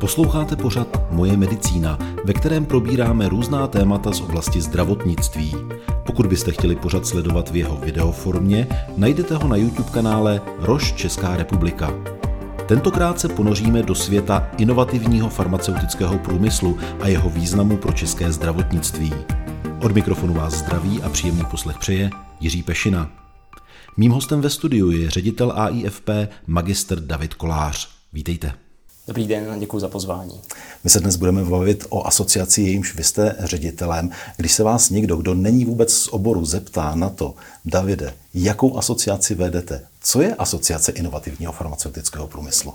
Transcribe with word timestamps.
Posloucháte 0.00 0.56
pořad 0.56 1.00
Moje 1.10 1.36
medicína, 1.36 1.98
ve 2.24 2.32
kterém 2.32 2.66
probíráme 2.66 3.28
různá 3.28 3.66
témata 3.66 4.12
z 4.12 4.20
oblasti 4.20 4.60
zdravotnictví. 4.60 5.56
Pokud 6.06 6.26
byste 6.26 6.52
chtěli 6.52 6.76
pořad 6.76 7.06
sledovat 7.06 7.50
v 7.50 7.56
jeho 7.56 7.76
videoformě, 7.76 8.66
najdete 8.96 9.34
ho 9.34 9.48
na 9.48 9.56
YouTube 9.56 9.90
kanále 9.90 10.40
Roš 10.58 10.92
Česká 10.92 11.36
republika. 11.36 11.94
Tentokrát 12.66 13.20
se 13.20 13.28
ponoříme 13.28 13.82
do 13.82 13.94
světa 13.94 14.50
inovativního 14.58 15.28
farmaceutického 15.28 16.18
průmyslu 16.18 16.78
a 17.00 17.08
jeho 17.08 17.30
významu 17.30 17.76
pro 17.76 17.92
české 17.92 18.32
zdravotnictví. 18.32 19.14
Od 19.82 19.92
mikrofonu 19.92 20.34
vás 20.34 20.54
zdraví 20.54 21.02
a 21.02 21.08
příjemný 21.08 21.44
poslech 21.50 21.78
přeje 21.78 22.10
Jiří 22.40 22.62
Pešina. 22.62 23.10
Mým 23.96 24.12
hostem 24.12 24.40
ve 24.40 24.50
studiu 24.50 24.90
je 24.90 25.10
ředitel 25.10 25.52
AIFP 25.56 26.10
magister 26.46 27.00
David 27.00 27.34
Kolář. 27.34 27.88
Vítejte. 28.12 28.63
Dobrý 29.06 29.26
den 29.26 29.50
a 29.50 29.56
děkuji 29.56 29.80
za 29.80 29.88
pozvání. 29.88 30.40
My 30.84 30.90
se 30.90 31.00
dnes 31.00 31.16
budeme 31.16 31.44
bavit 31.44 31.86
o 31.88 32.06
asociaci, 32.06 32.62
jejímž 32.62 32.94
vy 32.94 33.04
jste 33.04 33.36
ředitelem. 33.38 34.10
Když 34.36 34.52
se 34.52 34.62
vás 34.62 34.90
někdo, 34.90 35.16
kdo 35.16 35.34
není 35.34 35.64
vůbec 35.64 35.92
z 35.92 36.08
oboru, 36.08 36.44
zeptá 36.44 36.94
na 36.94 37.10
to, 37.10 37.34
Davide, 37.64 38.14
jakou 38.34 38.78
asociaci 38.78 39.34
vedete? 39.34 39.86
Co 40.00 40.22
je 40.22 40.34
asociace 40.34 40.92
inovativního 40.92 41.52
farmaceutického 41.52 42.26
průmyslu? 42.26 42.74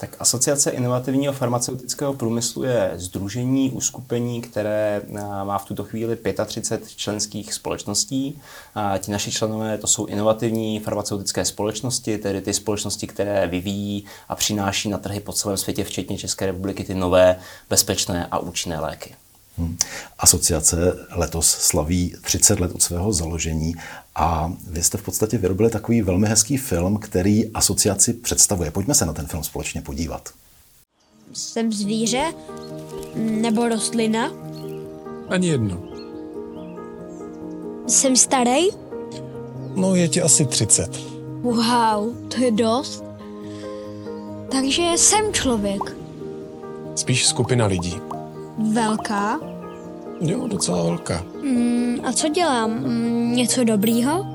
Tak 0.00 0.16
Asociace 0.18 0.70
inovativního 0.70 1.32
farmaceutického 1.32 2.14
průmyslu 2.14 2.62
je 2.62 2.92
združení, 2.94 3.70
uskupení, 3.70 4.40
které 4.40 5.02
eh, 5.04 5.20
má 5.44 5.58
v 5.58 5.64
tuto 5.64 5.84
chvíli 5.84 6.18
35 6.46 6.90
členských 6.96 7.54
společností. 7.54 8.40
A 8.74 8.98
ti 8.98 9.10
naši 9.10 9.32
členové 9.32 9.78
to 9.78 9.86
jsou 9.86 10.06
inovativní 10.06 10.80
farmaceutické 10.80 11.44
společnosti, 11.44 12.18
tedy 12.18 12.40
ty 12.40 12.54
společnosti, 12.54 13.06
které 13.06 13.46
vyvíjí 13.46 14.04
a 14.28 14.36
přináší 14.36 14.88
na 14.88 14.98
trhy 14.98 15.20
po 15.20 15.32
celém 15.32 15.56
světě, 15.56 15.84
včetně 15.84 16.18
České 16.18 16.46
republiky, 16.46 16.84
ty 16.84 16.94
nové, 16.94 17.38
bezpečné 17.70 18.26
a 18.30 18.38
účinné 18.38 18.80
léky. 18.80 19.14
Hmm. 19.58 19.76
Asociace 20.18 20.76
letos 21.10 21.46
slaví 21.50 22.14
30 22.22 22.60
let 22.60 22.72
od 22.74 22.82
svého 22.82 23.12
založení 23.12 23.74
a 24.14 24.52
vy 24.70 24.82
jste 24.82 24.98
v 24.98 25.02
podstatě 25.02 25.38
vyrobili 25.38 25.70
takový 25.70 26.02
velmi 26.02 26.28
hezký 26.28 26.56
film, 26.56 26.96
který 26.96 27.52
asociaci 27.52 28.12
představuje. 28.12 28.70
Pojďme 28.70 28.94
se 28.94 29.06
na 29.06 29.12
ten 29.12 29.26
film 29.26 29.44
společně 29.44 29.82
podívat. 29.82 30.28
Jsem 31.32 31.72
zvíře 31.72 32.34
nebo 33.16 33.68
rostlina? 33.68 34.30
Ani 35.28 35.48
jedno. 35.48 35.82
Jsem 37.86 38.16
starý? 38.16 38.68
No, 39.74 39.94
je 39.94 40.08
ti 40.08 40.22
asi 40.22 40.46
30. 40.46 40.96
Wow, 41.40 42.28
to 42.28 42.44
je 42.44 42.50
dost. 42.50 43.04
Takže 44.50 44.82
jsem 44.96 45.32
člověk. 45.32 45.96
Spíš 46.96 47.26
skupina 47.26 47.66
lidí. 47.66 48.00
Velká? 48.72 49.40
Jo, 50.20 50.48
docela 50.48 50.82
velká. 50.82 51.24
Mm, 51.42 51.96
a 52.04 52.12
co 52.12 52.28
dělám? 52.28 52.70
Mm, 52.70 53.32
něco 53.36 53.64
dobrýho? 53.64 54.26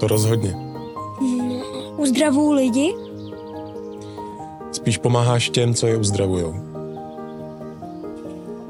To 0.00 0.06
rozhodně. 0.06 0.56
Mm, 1.20 1.52
uzdravuju 1.96 2.52
lidi? 2.52 2.94
Spíš 4.72 4.98
pomáháš 4.98 5.50
těm, 5.50 5.74
co 5.74 5.86
je 5.86 5.96
uzdravujou. 5.96 6.52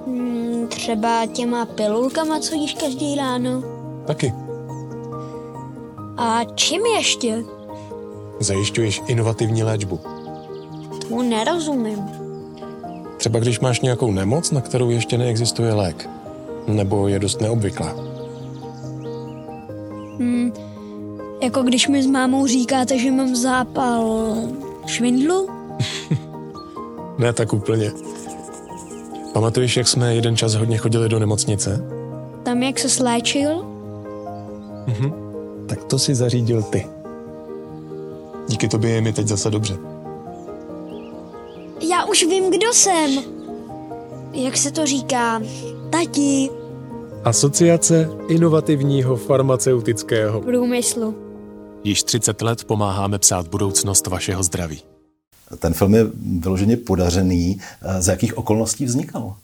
Mm, 0.07 0.67
třeba 0.69 1.27
těma 1.27 1.67
pilulkama, 1.67 2.41
co 2.41 2.55
jíš 2.55 2.75
každý 2.75 3.15
ráno? 3.15 3.63
Taky. 4.07 4.35
A 6.17 6.41
čím 6.55 6.87
ještě? 6.87 7.45
Zajišťuješ 8.41 9.03
inovativní 9.07 9.63
léčbu. 9.63 10.01
Tomu 11.09 11.23
nerozumím. 11.23 11.99
Třeba 13.17 13.39
když 13.39 13.61
máš 13.61 13.81
nějakou 13.81 14.11
nemoc, 14.11 14.51
na 14.51 14.61
kterou 14.61 14.91
ještě 14.91 15.19
neexistuje 15.19 15.75
lék. 15.75 16.09
Nebo 16.77 17.09
je 17.09 17.19
dost 17.19 17.41
neobvyklá. 17.41 17.95
Hmm, 20.19 20.53
jako 21.43 21.63
když 21.63 21.89
mi 21.89 22.03
s 22.03 22.07
mámou 22.07 22.47
říkáte, 22.47 22.99
že 22.99 23.11
mám 23.11 23.37
zápal 23.37 24.35
švindlu? 24.87 25.49
ne 27.19 27.33
tak 27.33 27.53
úplně. 27.53 27.93
Pamatuješ, 29.33 29.77
jak 29.77 29.89
jsme 29.89 30.15
jeden 30.15 30.37
čas 30.37 30.55
hodně 30.55 30.79
chodili 30.79 31.09
do 31.09 31.19
nemocnice? 31.19 31.85
Tam, 32.43 32.63
jak 32.63 32.79
se 32.79 32.89
sléčil? 32.89 33.65
Mhm. 34.87 35.13
Tak 35.69 35.85
to 35.85 35.99
si 35.99 36.15
zařídil 36.15 36.63
ty. 36.63 36.87
Díky 38.49 38.69
tobě 38.69 38.91
je 38.91 39.01
mi 39.01 39.13
teď 39.13 39.27
zase 39.27 39.51
dobře. 39.51 39.77
Já 41.91 42.05
už 42.05 42.23
vím, 42.25 42.51
kdo 42.51 42.73
jsem. 42.73 43.11
Jak 44.33 44.57
se 44.57 44.71
to 44.71 44.87
říká? 44.87 45.41
Tati. 45.91 46.60
Asociace 47.25 48.09
inovativního 48.29 49.17
farmaceutického 49.17 50.41
průmyslu. 50.41 51.15
Již 51.85 52.03
30 52.03 52.43
let 52.43 52.65
pomáháme 52.65 53.19
psát 53.19 53.49
budoucnost 53.49 54.07
vašeho 54.07 54.43
zdraví. 54.43 54.83
Ten 55.59 55.75
film 55.75 55.95
je 55.95 56.07
vyloženě 56.41 56.77
podařený. 56.77 57.61
Z 57.99 58.09
jakých 58.09 58.39
okolností 58.39 58.85
vznikal? 58.85 59.35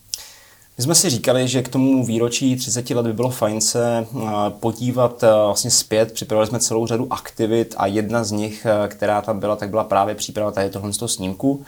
My 0.79 0.83
jsme 0.83 0.95
si 0.95 1.11
říkali, 1.11 1.49
že 1.49 1.63
k 1.63 1.69
tomu 1.69 2.05
výročí 2.05 2.57
30 2.57 2.91
let 2.91 3.07
by 3.07 3.13
bylo 3.13 3.31
fajn 3.31 3.61
se 3.61 4.07
eh, 4.17 4.27
podívat 4.51 5.23
eh, 5.23 5.27
vlastně 5.27 5.71
zpět. 5.71 6.13
Připravili 6.13 6.47
jsme 6.47 6.61
celou 6.61 6.87
řadu 6.87 7.07
aktivit 7.11 7.75
a 7.79 7.87
jedna 7.87 8.25
z 8.25 8.31
nich, 8.31 8.67
eh, 8.67 8.89
která 8.89 9.23
tam 9.23 9.41
byla, 9.41 9.57
tak 9.57 9.71
byla 9.71 9.85
právě 9.85 10.15
příprava 10.15 10.51
tady 10.51 10.71
tohle 10.71 10.93
z 10.93 10.97
toho 10.97 11.09
snímku, 11.09 11.65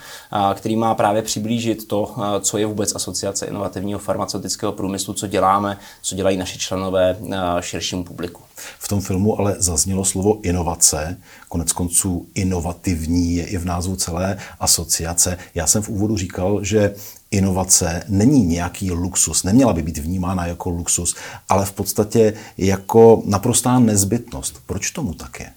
který 0.54 0.76
má 0.76 0.94
právě 0.94 1.22
přiblížit 1.22 1.88
to, 1.88 2.14
co 2.40 2.58
je 2.58 2.66
vůbec 2.66 2.94
Asociace 2.94 3.46
inovativního 3.46 3.98
farmaceutického 3.98 4.72
průmyslu, 4.72 5.14
co 5.14 5.26
děláme, 5.26 5.78
co 6.02 6.14
dělají 6.14 6.36
naši 6.36 6.58
členové 6.58 7.16
širšímu 7.60 8.04
publiku. 8.04 8.42
V 8.78 8.88
tom 8.88 9.00
filmu 9.00 9.38
ale 9.38 9.56
zaznělo 9.58 10.04
slovo 10.04 10.38
inovace, 10.42 11.16
konec 11.48 11.72
konců 11.72 12.26
inovativní 12.34 13.34
je 13.34 13.46
i 13.46 13.58
v 13.58 13.64
názvu 13.64 13.96
celé 13.96 14.38
asociace. 14.60 15.38
Já 15.54 15.66
jsem 15.66 15.82
v 15.82 15.88
úvodu 15.88 16.16
říkal, 16.16 16.64
že 16.64 16.94
inovace 17.30 18.04
není 18.08 18.46
nějaký 18.46 18.90
luxus, 18.90 19.42
neměla 19.42 19.72
by 19.72 19.82
být 19.82 19.98
vnímána 19.98 20.46
jako 20.46 20.70
luxus, 20.70 21.16
ale 21.48 21.66
v 21.66 21.72
podstatě 21.72 22.34
jako 22.58 23.22
naprostá 23.24 23.78
nezbytnost. 23.78 24.62
Proč 24.66 24.90
tomu 24.90 25.14
tak 25.14 25.40
je? 25.40 25.50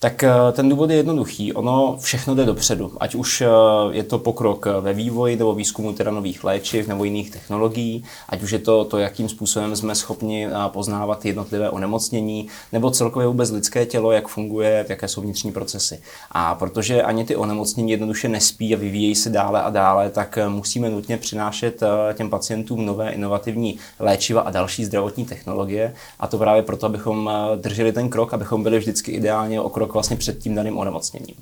Tak 0.00 0.24
eh, 0.24 0.30
ten 0.52 0.68
důvod 0.68 0.90
je 0.90 0.96
jednoduchý. 0.96 1.52
Ono 1.52 1.96
všechno 2.00 2.34
jde 2.34 2.44
dopředu. 2.44 2.92
Ať 3.00 3.14
už 3.14 3.40
eh, 3.40 3.46
je 3.90 4.02
to 4.02 4.18
pokrok 4.18 4.66
ve 4.80 4.92
vývoji 4.92 5.36
nebo 5.36 5.54
výzkumu 5.54 5.92
teda 5.92 6.10
nových 6.10 6.44
léčiv 6.44 6.88
nebo 6.88 7.04
jiných 7.04 7.30
technologií, 7.30 8.04
ať 8.28 8.42
už 8.42 8.50
je 8.50 8.58
to 8.58 8.84
to, 8.84 8.98
jakým 8.98 9.28
způsobem 9.28 9.76
jsme 9.76 9.94
schopni 9.94 10.46
eh, 10.46 10.50
poznávat 10.68 11.24
jednotlivé 11.24 11.70
onemocnění, 11.70 12.48
nebo 12.72 12.90
celkově 12.90 13.28
vůbec 13.28 13.50
lidské 13.50 13.86
tělo, 13.86 14.12
jak 14.12 14.28
funguje, 14.28 14.86
jaké 14.88 15.08
jsou 15.08 15.20
vnitřní 15.20 15.52
procesy. 15.52 16.00
A 16.32 16.54
protože 16.54 17.02
ani 17.02 17.24
ty 17.24 17.36
onemocnění 17.36 17.90
jednoduše 17.90 18.28
nespí 18.28 18.74
a 18.74 18.78
vyvíjejí 18.78 19.14
se 19.14 19.30
dále 19.30 19.62
a 19.62 19.70
dále, 19.70 20.10
tak 20.10 20.38
musíme 20.48 20.90
nutně 20.90 21.16
přinášet 21.16 21.80
těm 22.14 22.30
pacientům 22.30 22.86
nové 22.86 23.10
inovativní 23.10 23.78
léčiva 23.98 24.40
a 24.40 24.50
další 24.50 24.84
zdravotní 24.84 25.24
technologie. 25.24 25.94
A 26.20 26.26
to 26.26 26.38
právě 26.38 26.62
proto, 26.62 26.86
abychom 26.86 27.30
drželi 27.56 27.92
ten 27.92 28.08
krok, 28.08 28.34
abychom 28.34 28.62
byli 28.62 28.78
vždycky 28.78 29.12
ideálně 29.12 29.60
o 29.60 29.68
krok 29.68 29.87
krok 29.88 29.94
vlastně 29.94 30.16
před 30.16 30.38
tím 30.38 30.54
daným 30.54 30.78
onemocněním. 30.78 31.34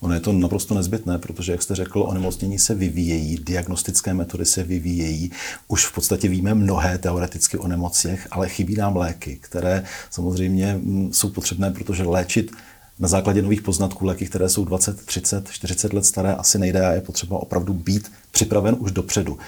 Ono 0.00 0.14
je 0.14 0.20
to 0.20 0.32
naprosto 0.32 0.74
nezbytné, 0.74 1.18
protože, 1.18 1.52
jak 1.52 1.62
jste 1.62 1.74
řekl, 1.74 2.02
onemocnění 2.02 2.58
se 2.58 2.74
vyvíjejí, 2.74 3.36
diagnostické 3.36 4.14
metody 4.14 4.44
se 4.44 4.62
vyvíjejí. 4.62 5.30
Už 5.68 5.86
v 5.86 5.94
podstatě 5.94 6.28
víme 6.28 6.54
mnohé 6.54 6.98
teoreticky 6.98 7.58
o 7.58 7.68
nemocích, 7.68 8.26
ale 8.30 8.48
chybí 8.48 8.76
nám 8.76 8.96
léky, 8.96 9.38
které 9.40 9.84
samozřejmě 10.10 10.74
mm, 10.74 11.12
jsou 11.12 11.28
potřebné, 11.28 11.70
protože 11.70 12.02
léčit 12.02 12.50
na 12.98 13.08
základě 13.08 13.42
nových 13.42 13.62
poznatků 13.62 14.06
léky, 14.06 14.26
které 14.26 14.48
jsou 14.48 14.64
20, 14.64 15.06
30, 15.06 15.50
40 15.50 15.92
let 15.92 16.04
staré, 16.04 16.34
asi 16.34 16.58
nejde 16.58 16.86
a 16.86 16.92
je 16.92 17.00
potřeba 17.00 17.38
opravdu 17.38 17.72
být 17.72 18.12
připraven 18.30 18.76
už 18.78 18.92
dopředu. 18.92 19.38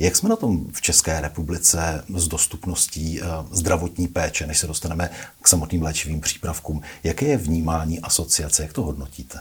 Jak 0.00 0.16
jsme 0.16 0.28
na 0.28 0.36
tom 0.36 0.66
v 0.72 0.80
České 0.80 1.20
republice 1.20 2.04
s 2.16 2.28
dostupností 2.28 3.20
eh, 3.20 3.24
zdravotní 3.50 4.08
péče, 4.08 4.46
než 4.46 4.58
se 4.58 4.66
dostaneme 4.66 5.10
k 5.42 5.48
samotným 5.48 5.82
léčivým 5.82 6.20
přípravkům? 6.20 6.82
Jaké 7.04 7.26
je 7.26 7.36
vnímání 7.36 8.00
asociace? 8.00 8.62
Jak 8.62 8.72
to 8.72 8.82
hodnotíte? 8.82 9.38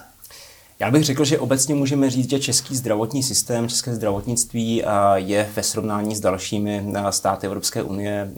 Já 0.80 0.92
bych 0.92 1.04
řekl, 1.04 1.26
že 1.26 1.40
obecně 1.40 1.76
můžeme 1.76 2.10
říct, 2.10 2.30
že 2.30 2.40
český 2.40 2.76
zdravotní 2.76 3.24
systém, 3.24 3.70
české 3.70 3.96
zdravotnictví 3.96 4.84
eh, 4.84 4.88
je 5.16 5.50
ve 5.56 5.64
srovnání 5.64 6.16
s 6.16 6.20
dalšími 6.20 6.94
eh, 6.96 7.12
státy 7.12 7.48
Evropské 7.48 7.84
unie 7.84 8.32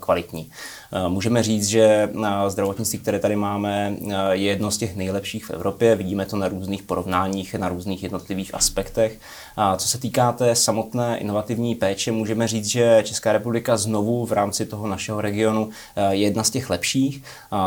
kvalitní. 0.00 0.50
Můžeme 1.08 1.42
říct, 1.42 1.66
že 1.66 2.08
zdravotnictví, 2.48 2.98
které 2.98 3.18
tady 3.18 3.36
máme, 3.36 3.96
je 4.30 4.42
jedno 4.42 4.70
z 4.70 4.78
těch 4.78 4.96
nejlepších 4.96 5.44
v 5.44 5.50
Evropě. 5.50 5.96
Vidíme 5.96 6.26
to 6.26 6.36
na 6.36 6.48
různých 6.48 6.82
porovnáních, 6.82 7.54
na 7.54 7.68
různých 7.68 8.02
jednotlivých 8.02 8.54
aspektech. 8.54 9.18
Co 9.76 9.88
se 9.88 9.98
týká 9.98 10.32
té 10.32 10.54
samotné 10.54 11.18
inovativní 11.18 11.74
péče, 11.74 12.12
můžeme 12.12 12.48
říct, 12.48 12.66
že 12.66 13.02
Česká 13.04 13.32
republika 13.32 13.76
znovu 13.76 14.26
v 14.26 14.32
rámci 14.32 14.66
toho 14.66 14.86
našeho 14.86 15.20
regionu 15.20 15.68
je 16.10 16.18
jedna 16.18 16.44
z 16.44 16.50
těch 16.50 16.70
lepších. 16.70 17.22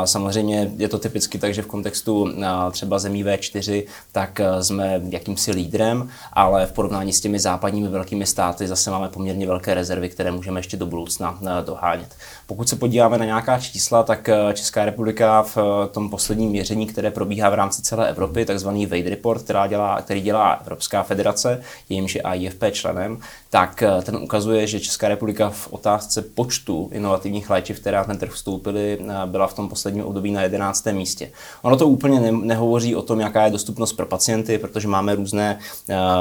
Samozřejmě 0.06 0.72
je 0.78 0.90
to 0.90 1.00
typicky 1.00 1.38
tak, 1.38 1.54
že 1.54 1.62
v 1.62 1.68
kontextu 1.68 2.34
třeba 2.72 3.00
zemí 3.00 3.24
V4, 3.24 3.84
tak 4.12 4.42
jsme 4.62 5.02
jakýmsi 5.10 5.52
lídrem, 5.52 6.10
ale 6.34 6.66
v 6.66 6.72
porovnání 6.72 7.14
s 7.14 7.22
těmi 7.22 7.40
západními 7.40 7.88
velkými 7.88 8.26
státy 8.26 8.68
zase 8.68 8.92
máme 8.92 9.10
poměrně 9.10 9.48
velké 9.48 9.74
rezervy, 9.74 10.10
které 10.10 10.32
můžeme 10.32 10.60
ještě 10.60 10.78
do 10.78 10.86
budoucna 10.86 11.40
dohánět. 11.66 12.16
Pokud 12.48 12.70
se 12.70 12.76
podíváme 12.76 13.18
na 13.18 13.26
nějaká 13.26 13.60
čísla, 13.60 14.04
tak 14.04 14.30
Česká 14.54 14.86
republika 14.86 15.42
v 15.42 15.58
tom 15.92 16.10
posledním 16.10 16.50
měření, 16.50 16.88
které 16.88 17.12
probíhá 17.12 17.50
v 17.50 17.54
rámci 17.54 17.82
celé 17.82 18.10
Evropy, 18.10 18.46
takzvaný 18.46 18.86
Wade 18.86 19.10
Report, 19.10 19.44
která 19.44 19.68
dělá, 19.68 20.02
který 20.02 20.22
dělá 20.22 20.52
Evropská 20.52 21.04
federace, 21.04 21.62
jejímž 21.90 22.16
je 22.16 22.22
AIFP 22.22 22.64
členem, 22.72 23.20
tak 23.50 23.84
ten 24.04 24.16
ukazuje, 24.16 24.68
že 24.68 24.80
Česká 24.80 25.08
republika 25.08 25.50
v 25.50 25.68
otázce 25.72 26.22
počtu 26.22 26.90
inovativních 26.94 27.50
léčiv, 27.50 27.80
která 27.80 27.98
na 28.00 28.04
ten 28.04 28.18
trh 28.18 28.32
vstoupily, 28.32 29.00
byla 29.26 29.48
v 29.48 29.54
tom 29.54 29.70
posledním 29.70 30.06
období 30.06 30.32
na 30.32 30.42
11. 30.42 30.86
místě. 30.92 31.32
Ono 31.62 31.78
to 31.78 31.88
úplně 31.88 32.20
ne, 32.20 32.32
nehovoří 32.32 32.96
o 32.96 33.02
tom, 33.02 33.20
jaká 33.20 33.46
je 33.46 33.52
dostupnost 33.52 33.94
pro 33.94 34.06
pacienty, 34.06 34.58
protože 34.58 34.88
máme 34.88 35.16
různé 35.16 35.60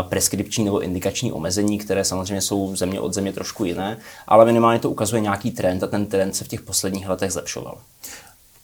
preskripční 0.09 0.65
nebo 0.65 0.81
indikační 0.81 1.33
omezení, 1.33 1.79
které 1.79 2.05
samozřejmě 2.05 2.41
jsou 2.41 2.77
země 2.77 3.01
od 3.01 3.15
země 3.15 3.33
trošku 3.33 3.65
jiné, 3.65 3.99
ale 4.27 4.45
minimálně 4.45 4.79
to 4.79 4.91
ukazuje 4.91 5.21
nějaký 5.23 5.51
trend 5.51 5.83
a 5.83 5.87
ten 5.87 6.07
trend 6.07 6.37
se 6.37 6.45
v 6.45 6.49
těch 6.49 6.63
posledních 6.63 7.09
letech 7.09 7.33
zlepšoval. 7.33 7.79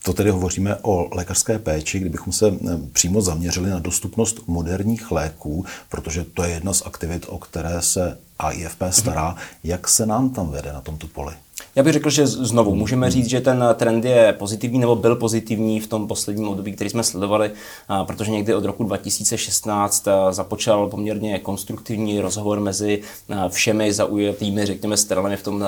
To 0.05 0.13
tedy 0.13 0.31
hovoříme 0.31 0.77
o 0.83 1.09
lékařské 1.17 1.59
péči, 1.59 1.99
kdybychom 1.99 2.33
se 2.33 2.55
přímo 2.93 3.21
zaměřili 3.21 3.71
na 3.71 3.79
dostupnost 3.79 4.41
moderních 4.47 5.11
léků, 5.11 5.65
protože 5.89 6.25
to 6.25 6.43
je 6.43 6.51
jedna 6.51 6.73
z 6.73 6.83
aktivit, 6.87 7.27
o 7.29 7.39
které 7.39 7.83
se 7.83 8.19
AIFP 8.39 8.83
stará. 8.91 9.37
Jak 9.65 9.89
se 9.89 10.07
nám 10.07 10.31
tam 10.31 10.51
vede 10.51 10.73
na 10.73 10.81
tomto 10.81 11.07
poli? 11.07 11.33
Já 11.77 11.83
bych 11.83 11.93
řekl, 11.93 12.11
že 12.11 12.27
znovu 12.27 12.75
můžeme 12.75 13.11
říct, 13.11 13.29
že 13.29 13.41
ten 13.41 13.65
trend 13.75 14.05
je 14.05 14.33
pozitivní 14.39 14.79
nebo 14.79 14.97
byl 14.97 15.17
pozitivní 15.17 15.81
v 15.81 15.87
tom 15.87 16.09
posledním 16.09 16.49
období, 16.49 16.73
který 16.73 16.91
jsme 16.91 17.03
sledovali, 17.05 17.51
protože 18.07 18.31
někdy 18.31 18.55
od 18.55 18.65
roku 18.65 18.85
2016 18.85 20.09
započal 20.31 20.89
poměrně 20.89 21.39
konstruktivní 21.39 22.21
rozhovor 22.21 22.61
mezi 22.61 23.03
všemi 23.49 23.93
zaujatými, 23.93 24.67
řekněme, 24.67 24.97
stranami 24.97 25.37
v 25.37 25.43
tom, 25.43 25.65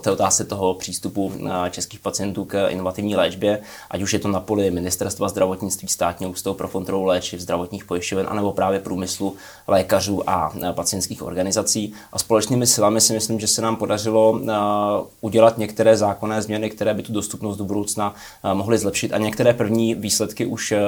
té 0.00 0.10
otázce 0.10 0.44
toho 0.44 0.74
přístupu 0.74 1.32
českých 1.70 2.00
pacientů 2.00 2.44
k 2.44 2.68
inovativní 2.68 3.16
léčbě, 3.16 3.60
ať 3.90 4.02
už 4.02 4.12
je 4.12 4.18
to 4.18 4.28
na 4.28 4.40
poli 4.40 4.70
Ministerstva 4.70 5.28
zdravotnictví, 5.28 5.88
státního 5.88 6.32
ústavu 6.32 6.56
pro 6.56 6.68
kontrolu 6.68 7.04
léčiv, 7.04 7.40
zdravotních 7.40 7.84
pojišťoven, 7.84 8.26
anebo 8.28 8.52
právě 8.52 8.80
průmyslu 8.80 9.36
lékařů 9.66 10.30
a 10.30 10.52
pacientských 10.72 11.22
organizací. 11.22 11.92
A 12.12 12.18
společnými 12.18 12.66
silami 12.66 13.00
si 13.00 13.12
myslím, 13.12 13.40
že 13.40 13.46
se 13.46 13.62
nám 13.62 13.76
podařilo 13.76 14.40
udělat 14.42 15.06
udělat 15.20 15.58
některé 15.58 15.96
zákonné 15.96 16.42
změny, 16.42 16.70
které 16.70 16.94
by 16.94 17.02
tu 17.02 17.12
dostupnost 17.12 17.56
do 17.56 17.64
budoucna 17.64 18.14
eh, 18.44 18.54
mohly 18.54 18.78
zlepšit. 18.78 19.12
A 19.12 19.18
některé 19.18 19.54
první 19.54 19.94
výsledky 19.94 20.46
už 20.46 20.72
eh, 20.72 20.80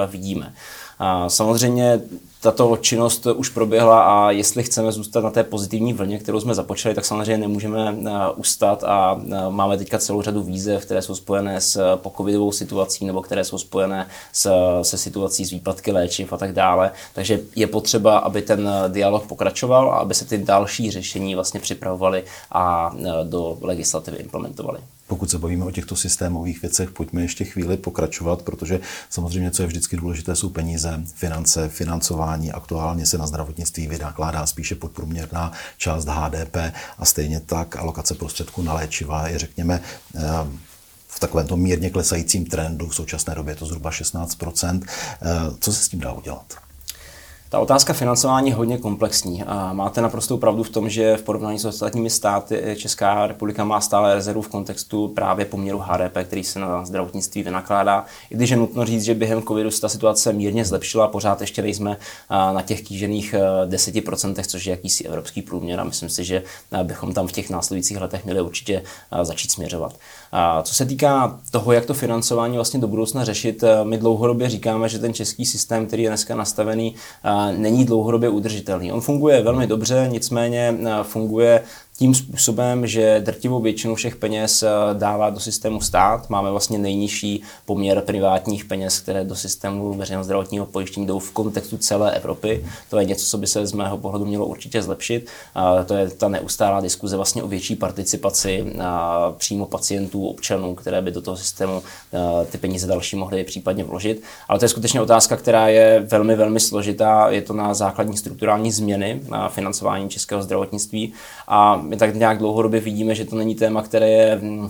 vidíme. 1.00 1.30
Samozřejmě 1.30 2.00
tato 2.40 2.76
činnost 2.76 3.26
už 3.26 3.48
proběhla 3.48 4.02
a 4.02 4.30
jestli 4.30 4.62
chceme 4.62 4.92
zůstat 4.92 5.24
na 5.24 5.30
té 5.30 5.44
pozitivní 5.44 5.92
vlně, 5.92 6.18
kterou 6.18 6.40
jsme 6.40 6.54
započali, 6.54 6.94
tak 6.94 7.04
samozřejmě 7.04 7.38
nemůžeme 7.38 7.96
eh, 8.06 8.10
ustat 8.36 8.84
a 8.84 9.20
máme 9.48 9.78
teďka 9.78 9.98
celou 9.98 10.22
řadu 10.22 10.42
výzev, 10.42 10.84
které 10.84 11.02
jsou 11.02 11.14
spojené 11.14 11.60
s 11.60 11.96
pocovidovou 11.96 12.52
situací 12.52 13.04
nebo 13.04 13.22
které 13.22 13.44
jsou 13.44 13.58
spojené 13.58 14.08
s, 14.32 14.50
se 14.82 14.98
situací 14.98 15.44
z 15.44 15.50
výpadky 15.50 15.92
léčiv 15.92 16.32
a 16.32 16.36
tak 16.36 16.52
dále. 16.52 16.90
Takže 17.14 17.40
je 17.56 17.66
potřeba, 17.66 18.18
aby 18.18 18.42
ten 18.42 18.70
dialog 18.88 19.26
pokračoval 19.26 19.90
a 19.90 19.96
aby 19.96 20.14
se 20.14 20.24
ty 20.24 20.38
další 20.38 20.90
řešení 20.90 21.34
vlastně 21.34 21.60
připravovaly 21.60 22.24
a 22.52 22.94
do 23.24 23.58
legislativy 23.60 24.16
implementovaly. 24.16 24.78
Pokud 25.06 25.30
se 25.30 25.38
bavíme 25.38 25.64
o 25.64 25.70
těchto 25.70 25.96
systémových 25.96 26.62
věcech, 26.62 26.90
pojďme 26.90 27.22
ještě 27.22 27.44
chvíli 27.44 27.76
pokračovat, 27.76 28.42
protože 28.42 28.80
samozřejmě, 29.10 29.50
co 29.50 29.62
je 29.62 29.66
vždycky 29.66 29.96
důležité, 29.96 30.36
jsou 30.36 30.50
peníze, 30.50 31.02
finance, 31.14 31.68
financování. 31.68 32.52
Aktuálně 32.52 33.06
se 33.06 33.18
na 33.18 33.26
zdravotnictví 33.26 33.86
vynakládá 33.86 34.46
spíše 34.46 34.74
podprůměrná 34.74 35.52
část 35.78 36.04
HDP 36.04 36.56
a 36.98 37.04
stejně 37.04 37.40
tak 37.40 37.76
alokace 37.76 38.14
prostředků 38.14 38.62
na 38.62 38.74
léčiva 38.74 39.28
je, 39.28 39.38
řekněme, 39.38 39.80
eh, 40.14 40.20
v 41.08 41.20
takovémto 41.20 41.56
mírně 41.56 41.90
klesajícím 41.90 42.46
trendu. 42.46 42.88
V 42.88 42.94
současné 42.94 43.34
době 43.34 43.52
je 43.52 43.56
to 43.56 43.66
zhruba 43.66 43.90
16 43.90 44.38
eh, 44.64 44.80
Co 45.60 45.72
se 45.72 45.84
s 45.84 45.88
tím 45.88 46.00
dá 46.00 46.12
udělat? 46.12 46.65
Ta 47.56 47.60
otázka 47.60 47.92
financování 47.92 48.48
je 48.48 48.54
hodně 48.54 48.78
komplexní 48.78 49.42
a 49.42 49.72
máte 49.72 50.00
naprostou 50.00 50.36
pravdu 50.36 50.62
v 50.62 50.70
tom, 50.70 50.88
že 50.88 51.16
v 51.16 51.22
porovnání 51.22 51.58
s 51.58 51.64
ostatními 51.64 52.10
státy 52.10 52.76
Česká 52.78 53.26
republika 53.26 53.64
má 53.64 53.80
stále 53.80 54.14
rezervu 54.14 54.42
v 54.42 54.48
kontextu 54.48 55.08
právě 55.08 55.44
poměru 55.44 55.78
HDP, 55.78 56.16
který 56.24 56.44
se 56.44 56.58
na 56.58 56.84
zdravotnictví 56.84 57.42
vynakládá. 57.42 58.04
I 58.30 58.34
když 58.34 58.50
je 58.50 58.56
nutno 58.56 58.84
říct, 58.84 59.02
že 59.02 59.14
během 59.14 59.42
covidu 59.42 59.70
se 59.70 59.80
ta 59.80 59.88
situace 59.88 60.32
mírně 60.32 60.64
zlepšila, 60.64 61.08
pořád 61.08 61.40
ještě 61.40 61.62
nejsme 61.62 61.96
na 62.30 62.62
těch 62.62 62.82
kýžených 62.82 63.34
10%, 63.68 64.44
což 64.46 64.66
je 64.66 64.70
jakýsi 64.70 65.04
evropský 65.04 65.42
průměr 65.42 65.80
a 65.80 65.84
myslím 65.84 66.08
si, 66.08 66.24
že 66.24 66.42
bychom 66.82 67.14
tam 67.14 67.26
v 67.26 67.32
těch 67.32 67.50
následujících 67.50 68.00
letech 68.00 68.24
měli 68.24 68.40
určitě 68.40 68.82
začít 69.22 69.50
směřovat. 69.50 69.94
Co 70.62 70.74
se 70.74 70.86
týká 70.86 71.40
toho, 71.50 71.72
jak 71.72 71.86
to 71.86 71.94
financování 71.94 72.56
vlastně 72.56 72.80
do 72.80 72.88
budoucna 72.88 73.24
řešit, 73.24 73.64
my 73.82 73.98
dlouhodobě 73.98 74.50
říkáme, 74.50 74.88
že 74.88 74.98
ten 74.98 75.14
český 75.14 75.46
systém, 75.46 75.86
který 75.86 76.02
je 76.02 76.08
dneska 76.10 76.36
nastavený, 76.36 76.94
není 77.52 77.84
dlouhodobě 77.84 78.28
udržitelný. 78.28 78.92
On 78.92 79.00
funguje 79.00 79.42
velmi 79.42 79.66
dobře, 79.66 80.08
nicméně 80.10 80.78
funguje 81.02 81.62
tím 81.96 82.14
způsobem, 82.14 82.86
že 82.86 83.20
drtivou 83.20 83.60
většinu 83.60 83.94
všech 83.94 84.16
peněz 84.16 84.62
eh, 84.62 84.68
dává 84.92 85.30
do 85.30 85.40
systému 85.40 85.80
stát. 85.80 86.30
Máme 86.30 86.50
vlastně 86.50 86.78
nejnižší 86.78 87.42
poměr 87.64 88.00
privátních 88.00 88.64
peněz, 88.64 89.00
které 89.00 89.24
do 89.24 89.36
systému 89.36 89.94
veřejného 89.94 90.24
zdravotního 90.24 90.66
pojištění 90.66 91.06
jdou 91.06 91.18
v 91.18 91.30
kontextu 91.30 91.78
celé 91.78 92.12
Evropy. 92.12 92.64
To 92.90 92.98
je 92.98 93.04
něco, 93.04 93.26
co 93.26 93.38
by 93.38 93.46
se 93.46 93.66
z 93.66 93.72
mého 93.72 93.98
pohledu 93.98 94.24
mělo 94.24 94.46
určitě 94.46 94.82
zlepšit. 94.82 95.26
To 95.86 95.94
je 95.94 96.10
ta 96.10 96.28
neustálá 96.28 96.80
diskuze 96.80 97.16
vlastně 97.16 97.42
o 97.42 97.48
větší 97.48 97.76
participaci 97.76 98.74
přímo 99.36 99.66
pacientů, 99.66 100.26
občanů, 100.26 100.74
které 100.74 101.02
by 101.02 101.10
do 101.10 101.22
toho 101.22 101.36
systému 101.36 101.82
eh, 102.12 102.46
ty 102.46 102.58
peníze 102.58 102.86
další 102.86 103.16
mohly 103.16 103.44
případně 103.44 103.84
vložit. 103.84 104.22
Ale 104.48 104.58
to 104.58 104.64
je 104.64 104.68
skutečně 104.68 105.00
otázka, 105.00 105.36
která 105.36 105.68
je 105.68 106.06
velmi, 106.10 106.36
velmi 106.36 106.60
složitá. 106.60 107.30
Je 107.30 107.42
to 107.42 107.52
na 107.52 107.74
základní 107.74 108.16
strukturální 108.16 108.72
změny 108.72 109.20
na 109.28 109.48
financování 109.48 110.08
českého 110.08 110.42
zdravotnictví. 110.42 111.12
A 111.48 111.85
my 111.86 111.96
tak 111.96 112.14
nějak 112.14 112.38
dlouhodobě 112.38 112.80
vidíme, 112.80 113.14
že 113.14 113.24
to 113.24 113.36
není 113.36 113.54
téma, 113.54 113.82
které 113.82 114.10
je 114.10 114.40
uh, 114.42 114.68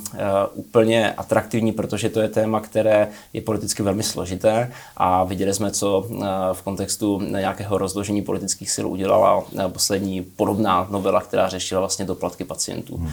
úplně 0.54 1.12
atraktivní, 1.12 1.72
protože 1.72 2.08
to 2.08 2.20
je 2.20 2.28
téma, 2.28 2.60
které 2.60 3.08
je 3.32 3.40
politicky 3.40 3.82
velmi 3.82 4.02
složité 4.02 4.72
a 4.96 5.24
viděli 5.24 5.54
jsme, 5.54 5.70
co 5.70 6.00
uh, 6.00 6.26
v 6.52 6.62
kontextu 6.62 7.20
nějakého 7.20 7.78
rozložení 7.78 8.22
politických 8.22 8.70
sil 8.74 8.86
udělala 8.88 9.36
uh, 9.36 9.68
poslední 9.68 10.22
podobná 10.22 10.86
novela, 10.90 11.20
která 11.20 11.48
řešila 11.48 11.80
vlastně 11.80 12.04
doplatky 12.04 12.44
pacientů. 12.44 12.96
Hmm. 12.96 13.10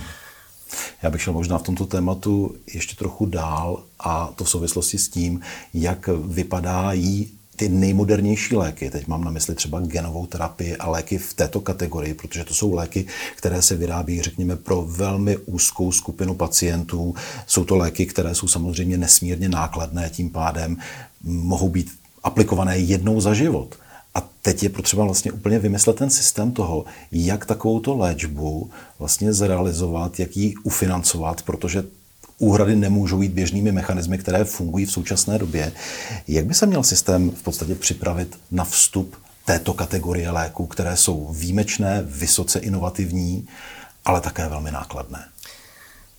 Já 1.03 1.09
bych 1.09 1.21
šel 1.21 1.33
možná 1.33 1.57
v 1.57 1.63
tomto 1.63 1.85
tématu 1.85 2.55
ještě 2.73 2.95
trochu 2.95 3.25
dál 3.25 3.83
a 3.99 4.33
to 4.35 4.43
v 4.43 4.49
souvislosti 4.49 4.97
s 4.97 5.09
tím, 5.09 5.41
jak 5.73 6.07
vypadají 6.07 7.31
ty 7.55 7.69
nejmodernější 7.69 8.55
léky, 8.55 8.89
teď 8.89 9.07
mám 9.07 9.23
na 9.23 9.31
mysli 9.31 9.55
třeba 9.55 9.79
genovou 9.79 10.25
terapii 10.25 10.77
a 10.77 10.89
léky 10.89 11.17
v 11.17 11.33
této 11.33 11.61
kategorii, 11.61 12.13
protože 12.13 12.43
to 12.43 12.53
jsou 12.53 12.73
léky, 12.73 13.05
které 13.35 13.61
se 13.61 13.75
vyrábí, 13.75 14.21
řekněme, 14.21 14.55
pro 14.55 14.81
velmi 14.81 15.37
úzkou 15.37 15.91
skupinu 15.91 16.33
pacientů. 16.33 17.15
Jsou 17.47 17.65
to 17.65 17.75
léky, 17.75 18.05
které 18.05 18.35
jsou 18.35 18.47
samozřejmě 18.47 18.97
nesmírně 18.97 19.49
nákladné, 19.49 20.09
tím 20.09 20.29
pádem 20.29 20.77
mohou 21.23 21.69
být 21.69 21.91
aplikované 22.23 22.77
jednou 22.77 23.21
za 23.21 23.33
život. 23.33 23.75
A 24.15 24.29
teď 24.41 24.63
je 24.63 24.69
potřeba 24.69 25.05
vlastně 25.05 25.31
úplně 25.31 25.59
vymyslet 25.59 25.95
ten 25.95 26.09
systém 26.09 26.51
toho, 26.51 26.85
jak 27.11 27.45
takovouto 27.45 27.97
léčbu 27.97 28.69
vlastně 28.99 29.33
zrealizovat, 29.33 30.19
jak 30.19 30.37
ji 30.37 30.53
ufinancovat, 30.63 31.41
protože 31.41 31.83
úhrady 32.43 32.75
nemůžou 32.75 33.21
jít 33.21 33.31
běžnými 33.31 33.71
mechanismy, 33.71 34.17
které 34.17 34.43
fungují 34.43 34.85
v 34.85 34.91
současné 34.91 35.37
době. 35.37 35.71
Jak 36.27 36.45
by 36.45 36.53
se 36.53 36.65
měl 36.65 36.83
systém 36.83 37.31
v 37.31 37.43
podstatě 37.43 37.75
připravit 37.75 38.39
na 38.51 38.63
vstup 38.63 39.15
této 39.45 39.73
kategorie 39.73 40.31
léků, 40.31 40.65
které 40.67 40.97
jsou 40.97 41.33
výjimečné, 41.33 42.03
vysoce 42.05 42.59
inovativní, 42.59 43.47
ale 44.05 44.21
také 44.21 44.47
velmi 44.49 44.71
nákladné? 44.71 45.32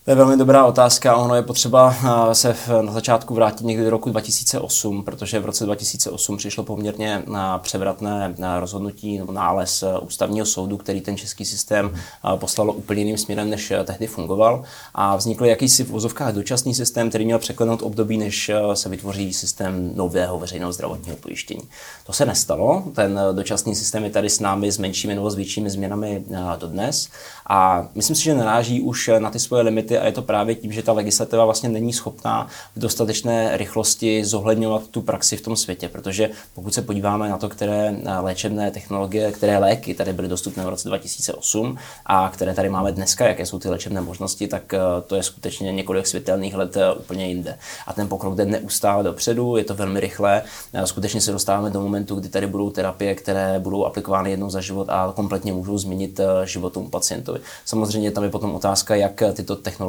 To 0.04 0.10
je 0.10 0.14
velmi 0.14 0.36
dobrá 0.36 0.64
otázka. 0.64 1.16
Ono 1.16 1.34
je 1.34 1.42
potřeba 1.42 1.96
eh, 2.30 2.34
se 2.34 2.56
na 2.80 2.92
začátku 2.92 3.34
vrátit 3.34 3.64
někdy 3.64 3.84
do 3.84 3.90
roku 3.90 4.10
2008, 4.10 5.04
protože 5.04 5.40
v 5.40 5.44
roce 5.44 5.64
2008 5.64 6.36
přišlo 6.36 6.64
poměrně 6.64 7.22
na 7.26 7.58
převratné 7.58 8.34
rozhodnutí 8.60 9.18
nebo 9.18 9.32
nález 9.32 9.82
eh, 9.82 9.98
ústavního 9.98 10.46
soudu, 10.46 10.76
který 10.76 11.00
ten 11.00 11.16
český 11.16 11.44
systém 11.44 11.94
eh, 11.94 12.36
poslal 12.36 12.70
úplně 12.70 13.00
jiným 13.00 13.18
směrem, 13.18 13.50
než 13.50 13.72
tehdy 13.84 14.06
fungoval. 14.06 14.64
A 14.94 15.16
vznikl 15.16 15.44
jakýsi 15.44 15.84
v 15.84 15.90
vozovkách 15.90 16.34
dočasný 16.34 16.74
systém, 16.74 17.08
který 17.08 17.24
měl 17.24 17.38
překlenout 17.38 17.82
období, 17.82 18.18
než 18.18 18.50
se 18.74 18.88
vytvoří 18.88 19.32
systém 19.32 19.90
nového 19.94 20.38
veřejného 20.38 20.72
zdravotního 20.72 21.16
pojištění. 21.16 21.62
To 22.06 22.12
se 22.12 22.26
nestalo. 22.26 22.84
Ten 22.94 23.20
dočasný 23.32 23.74
systém 23.74 24.04
je 24.04 24.10
tady 24.10 24.30
s 24.30 24.40
námi 24.40 24.72
s 24.72 24.78
menšími 24.78 25.14
nebo 25.14 25.30
s 25.30 25.34
většími 25.34 25.70
změnami 25.70 26.24
dodnes. 26.58 27.08
A 27.46 27.88
myslím 27.94 28.16
si, 28.16 28.22
že 28.22 28.34
naráží 28.34 28.80
už 28.80 29.10
na 29.18 29.30
ty 29.30 29.38
svoje 29.38 29.62
limity 29.62 29.93
pacienty 29.94 29.98
a 29.98 30.06
je 30.06 30.12
to 30.12 30.22
právě 30.22 30.54
tím, 30.54 30.72
že 30.72 30.82
ta 30.82 30.92
legislativa 30.92 31.44
vlastně 31.44 31.68
není 31.68 31.92
schopná 31.92 32.46
v 32.76 32.80
dostatečné 32.80 33.56
rychlosti 33.56 34.24
zohledňovat 34.24 34.88
tu 34.90 35.02
praxi 35.02 35.36
v 35.36 35.40
tom 35.40 35.56
světě, 35.56 35.88
protože 35.88 36.30
pokud 36.54 36.74
se 36.74 36.82
podíváme 36.82 37.28
na 37.28 37.38
to, 37.38 37.48
které 37.48 37.94
léčebné 38.20 38.70
technologie, 38.70 39.32
které 39.32 39.58
léky 39.58 39.94
tady 39.94 40.12
byly 40.12 40.28
dostupné 40.28 40.64
v 40.64 40.68
roce 40.68 40.88
2008 40.88 41.78
a 42.06 42.30
které 42.32 42.54
tady 42.54 42.68
máme 42.68 42.92
dneska, 42.92 43.28
jaké 43.28 43.46
jsou 43.46 43.58
ty 43.58 43.68
léčebné 43.68 44.00
možnosti, 44.00 44.48
tak 44.48 44.74
to 45.06 45.16
je 45.16 45.22
skutečně 45.22 45.72
několik 45.72 46.06
světelných 46.06 46.54
let 46.54 46.76
úplně 46.98 47.28
jinde. 47.28 47.58
A 47.86 47.92
ten 47.92 48.08
pokrok 48.08 48.34
jde 48.34 48.44
neustále 48.44 49.04
dopředu, 49.04 49.56
je 49.56 49.64
to 49.64 49.74
velmi 49.74 50.00
rychlé. 50.00 50.42
Skutečně 50.84 51.20
se 51.20 51.32
dostáváme 51.32 51.70
do 51.70 51.80
momentu, 51.80 52.14
kdy 52.14 52.28
tady 52.28 52.46
budou 52.46 52.70
terapie, 52.70 53.14
které 53.14 53.58
budou 53.58 53.84
aplikovány 53.84 54.30
jednou 54.30 54.50
za 54.50 54.60
život 54.60 54.88
a 54.90 55.12
kompletně 55.16 55.52
můžou 55.52 55.78
změnit 55.78 56.20
eh, 56.20 56.46
život 56.46 56.72
tomu 56.72 56.88
pacientovi. 56.88 57.40
Samozřejmě 57.64 58.10
tam 58.10 58.24
je 58.24 58.30
potom 58.30 58.54
otázka, 58.54 58.94
jak 58.94 59.22
tyto 59.32 59.56
technologie 59.56 59.83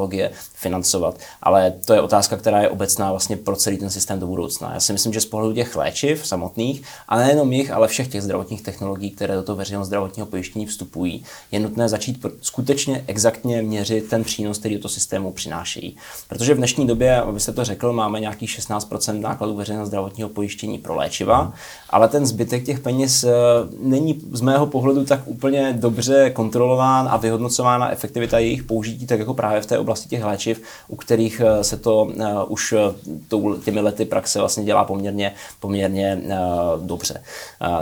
financovat, 0.53 1.19
ale 1.41 1.73
to 1.85 1.93
je 1.93 2.01
otázka, 2.01 2.37
která 2.37 2.61
je 2.61 2.69
obecná 2.69 3.11
vlastně 3.11 3.37
pro 3.37 3.55
celý 3.55 3.77
ten 3.77 3.89
systém 3.89 4.19
do 4.19 4.27
budoucna. 4.27 4.73
Já 4.73 4.79
si 4.79 4.93
myslím, 4.93 5.13
že 5.13 5.21
z 5.21 5.25
pohledu 5.25 5.53
těch 5.53 5.75
léčiv 5.75 6.27
samotných, 6.27 6.83
a 7.07 7.17
nejenom 7.17 7.53
jich, 7.53 7.71
ale 7.71 7.87
všech 7.87 8.07
těch 8.07 8.21
zdravotních 8.21 8.61
technologií, 8.61 9.11
které 9.11 9.35
do 9.35 9.43
toho 9.43 9.55
veřejného 9.55 9.85
zdravotního 9.85 10.25
pojištění 10.25 10.65
vstupují, 10.65 11.23
je 11.51 11.59
nutné 11.59 11.89
začít 11.89 12.25
skutečně 12.41 13.03
exaktně 13.07 13.61
měřit 13.61 14.09
ten 14.09 14.23
přínos, 14.23 14.59
který 14.59 14.75
do 14.75 14.81
toho 14.81 14.91
systému 14.91 15.31
přinášejí. 15.31 15.97
Protože 16.27 16.53
v 16.53 16.57
dnešní 16.57 16.87
době, 16.87 17.21
abyste 17.21 17.51
to 17.51 17.65
řekl, 17.65 17.93
máme 17.93 18.19
nějakých 18.19 18.49
16% 18.49 19.19
nákladů 19.19 19.55
veřejného 19.55 19.85
zdravotního 19.85 20.29
pojištění 20.29 20.77
pro 20.77 20.95
léčiva, 20.95 21.53
ale 21.89 22.07
ten 22.07 22.25
zbytek 22.25 22.63
těch 22.63 22.79
peněz 22.79 23.23
eh, 23.23 23.31
není 23.79 24.21
z 24.31 24.41
mého 24.41 24.67
pohledu 24.67 25.05
tak 25.05 25.21
úplně 25.25 25.73
dobře 25.73 26.29
kontrolován 26.29 27.07
a 27.11 27.17
vyhodnocována 27.17 27.91
efektivita 27.91 28.39
jejich 28.39 28.63
použití, 28.63 29.07
tak 29.07 29.19
jako 29.19 29.33
právě 29.33 29.61
v 29.61 29.65
té 29.65 29.77
oblasti 29.85 30.09
těch 30.09 30.23
léčiv, 30.23 30.61
u 30.87 30.95
kterých 30.95 31.41
eh, 31.45 31.63
se 31.63 31.77
to 31.77 32.03
uh, 32.03 32.15
už 32.47 32.73
těmi 33.63 33.81
lety 33.81 34.05
praxe 34.05 34.39
vlastně 34.39 34.63
dělá 34.63 34.83
poměrně, 34.83 35.33
poměrně 35.59 36.21
dobře. 36.79 37.23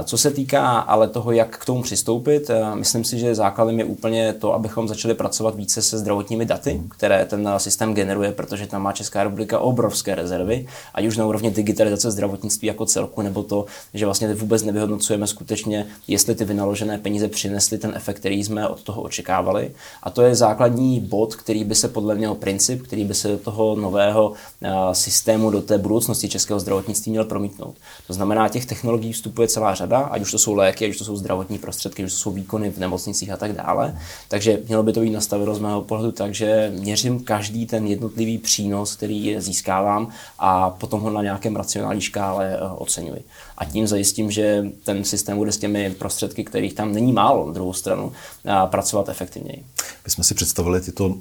Co 0.04 0.18
se 0.18 0.32
týká 0.32 0.80
ale 0.80 1.08
toho, 1.08 1.32
jak 1.32 1.58
k 1.58 1.66
tomu 1.66 1.82
přistoupit, 1.82 2.52
myslím 2.74 3.04
si, 3.04 3.20
že 3.20 3.36
základem 3.36 3.80
je 3.80 3.86
úplně 3.86 4.34
to, 4.34 4.54
abychom 4.54 4.88
začali 4.88 5.14
pracovat 5.14 5.56
více 5.56 5.82
se 5.82 5.98
zdravotními 5.98 6.46
daty, 6.46 6.82
které 6.90 7.26
ten 7.26 7.50
systém 7.58 7.94
generuje, 7.94 8.32
protože 8.32 8.68
tam 8.68 8.82
má 8.82 8.92
Česká 8.92 9.24
republika 9.24 9.60
obrovské 9.60 10.16
rezervy, 10.16 10.68
ať 10.94 11.06
už 11.06 11.18
na 11.18 11.26
úrovni 11.26 11.52
digitalizace 11.52 12.12
zdravotnictví 12.12 12.68
jako 12.68 12.86
celku, 12.86 13.22
nebo 13.22 13.44
to, 13.44 13.66
že 13.94 14.06
vlastně 14.06 14.34
vůbec 14.34 14.64
nevyhodnocujeme 14.64 15.28
skutečně, 15.28 15.88
jestli 16.08 16.36
ty 16.36 16.46
vynaložené 16.46 16.98
peníze 16.98 17.28
přinesly 17.28 17.78
ten 17.78 17.94
efekt, 17.96 18.20
který 18.20 18.44
jsme 18.44 18.68
od 18.68 18.84
toho 18.84 19.02
očekávali. 19.02 19.72
A 20.04 20.10
to 20.10 20.22
je 20.22 20.36
základní 20.36 21.00
bod, 21.00 21.36
který 21.36 21.64
by 21.64 21.76
se 21.76 21.88
podle 21.94 22.18
něho 22.18 22.36
princip, 22.36 22.82
který 22.84 23.06
by 23.06 23.14
se 23.14 23.28
do 23.28 23.38
toho 23.38 23.76
nového 23.76 24.34
systému, 24.94 25.50
do 25.50 25.62
té 25.62 25.78
budoucnosti 25.78 26.30
českého 26.30 26.60
zdravotnictví 26.60 27.12
měl 27.12 27.26
promítnout. 27.26 27.76
To 28.08 28.14
znamená, 28.14 28.50
těch 28.50 28.66
technologií 28.66 29.14
vstupuje 29.14 29.48
celá 29.48 29.76
řada, 29.76 30.00
ať 30.00 30.22
už 30.22 30.32
to 30.32 30.40
jsou 30.40 30.54
léky, 30.54 30.86
ať 30.86 30.92
už 30.92 30.98
to 30.98 31.06
jsou 31.06 31.16
zdravotní 31.16 31.58
prostředky, 31.58 32.04
ať 32.04 32.08
už 32.08 32.14
to 32.14 32.20
jsou 32.20 32.32
výkony 32.32 32.72
v 32.72 32.78
nemocnicích 32.78 33.32
a 33.32 33.38
tak 33.38 33.54
dále. 33.54 34.00
Takže 34.28 34.60
mělo 34.68 34.84
by 34.84 34.94
to 34.94 35.00
být 35.00 35.10
nastaveno 35.10 35.56
z 35.56 35.60
mého 35.60 35.82
pohledu 35.82 36.12
tak, 36.12 36.34
že 36.34 36.72
měřím 36.76 37.24
každý 37.24 37.66
ten 37.66 37.88
jednotlivý 37.88 38.38
přínos, 38.38 38.96
který 38.96 39.36
získávám 39.40 40.08
a 40.40 40.70
potom 40.70 41.02
ho 41.02 41.10
na 41.10 41.22
nějakém 41.22 41.56
racionální 41.56 42.02
škále 42.02 42.58
eh, 42.58 42.60
oceňuji 42.76 43.24
a 43.58 43.66
tím 43.66 43.88
zajistím, 43.88 44.32
že 44.32 44.66
ten 44.84 45.04
systém 45.04 45.38
bude 45.38 45.52
s 45.52 45.58
těmi 45.58 45.90
prostředky, 45.90 46.44
kterých 46.44 46.74
tam 46.74 46.92
není 46.92 47.14
málo 47.14 47.48
na 47.48 47.54
druhou 47.54 47.74
stranu, 47.74 48.12
pracovat 48.66 49.10
efektivněji. 49.10 49.66
My 50.06 50.12
jsme 50.12 50.24
si 50.24 50.36
představili 50.36 50.82
tyto 50.82 51.16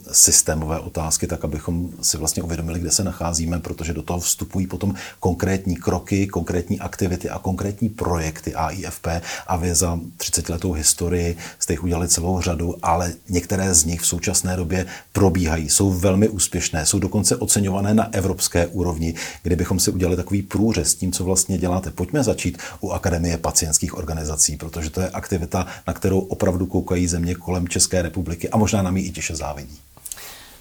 systémové 0.63 0.79
otázky 0.79 1.27
tak, 1.27 1.45
abychom 1.45 1.89
si 2.03 2.17
vlastně 2.17 2.43
uvědomili, 2.43 2.81
kde 2.81 2.91
se 2.91 3.05
nacházíme, 3.05 3.59
protože 3.59 3.93
do 3.93 4.03
toho 4.03 4.21
vstupují 4.21 4.67
potom 4.67 4.95
konkrétní 5.21 5.77
kroky, 5.77 6.27
konkrétní 6.27 6.81
aktivity 6.81 7.31
a 7.31 7.39
konkrétní 7.39 7.89
projekty 7.89 8.55
AIFP 8.55 9.07
a 9.47 9.57
vy 9.57 9.75
za 9.75 9.99
30 10.17 10.49
letou 10.49 10.73
historii 10.73 11.37
jste 11.59 11.73
jich 11.73 11.85
udělali 11.85 12.09
celou 12.09 12.41
řadu, 12.41 12.75
ale 12.83 13.13
některé 13.29 13.75
z 13.75 13.85
nich 13.85 14.01
v 14.01 14.07
současné 14.07 14.57
době 14.57 14.87
probíhají, 15.13 15.69
jsou 15.69 15.91
velmi 15.91 16.29
úspěšné, 16.29 16.87
jsou 16.87 16.99
dokonce 16.99 17.37
oceňované 17.37 17.95
na 17.95 18.13
evropské 18.13 18.67
úrovni, 18.67 19.15
kdybychom 19.43 19.81
si 19.81 19.91
udělali 19.91 20.17
takový 20.17 20.43
průřez 20.43 20.95
tím, 20.95 21.13
co 21.13 21.25
vlastně 21.25 21.59
děláte. 21.59 21.91
Pojďme 21.91 22.23
začít 22.23 22.59
u 22.81 22.91
Akademie 22.91 23.39
pacientských 23.39 23.97
organizací, 23.97 24.57
protože 24.57 24.91
to 24.91 25.01
je 25.01 25.11
aktivita, 25.11 25.67
na 25.87 25.93
kterou 25.93 26.21
opravdu 26.21 26.67
koukají 26.67 27.07
země 27.07 27.35
kolem 27.35 27.69
České 27.69 28.03
republiky 28.03 28.49
a 28.49 28.57
možná 28.57 28.83
nám 28.83 28.97
ji 28.97 29.05
i 29.05 29.11
tiše 29.11 29.37
závidí. 29.37 29.92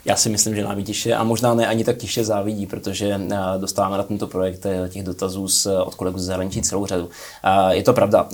Já 0.06 0.16
si 0.16 0.30
myslím, 0.30 0.56
že 0.56 0.64
nám 0.64 0.84
tiše 0.84 1.14
a 1.14 1.24
možná 1.24 1.54
ne 1.54 1.68
ani 1.68 1.84
tak 1.84 1.98
tiše 1.98 2.24
závidí, 2.24 2.66
protože 2.66 3.20
eh, 3.32 3.38
dostáváme 3.58 3.98
na 3.98 4.04
tento 4.04 4.28
projekt 4.28 4.66
eh, 4.66 4.90
těch 4.90 5.04
dotazů 5.04 5.48
od 5.84 5.96
kolegů 5.96 6.20
z 6.20 6.26
zahraničí 6.26 6.62
celou 6.62 6.86
řadu. 6.86 7.10
Eh, 7.44 7.76
je 7.76 7.84
to 7.84 7.94
pravda. 7.94 8.28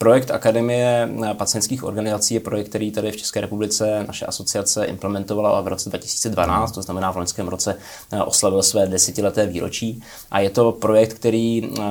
Projekt 0.00 0.30
Akademie 0.30 1.08
pacientských 1.34 1.84
organizací 1.84 2.34
je 2.34 2.40
projekt, 2.40 2.68
který 2.68 2.90
tady 2.90 3.12
v 3.12 3.16
České 3.16 3.40
republice 3.40 4.04
naše 4.06 4.26
asociace 4.26 4.84
implementovala 4.84 5.60
v 5.60 5.68
roce 5.68 5.88
2012, 5.88 6.72
to 6.72 6.82
znamená 6.82 7.12
v 7.12 7.16
loňském 7.16 7.48
roce 7.48 7.76
eh, 8.12 8.22
oslavil 8.22 8.62
své 8.62 8.86
desetileté 8.86 9.46
výročí. 9.46 10.02
A 10.30 10.40
je 10.40 10.50
to 10.50 10.72
projekt, 10.72 11.12
který 11.14 11.62
eh, 11.64 11.82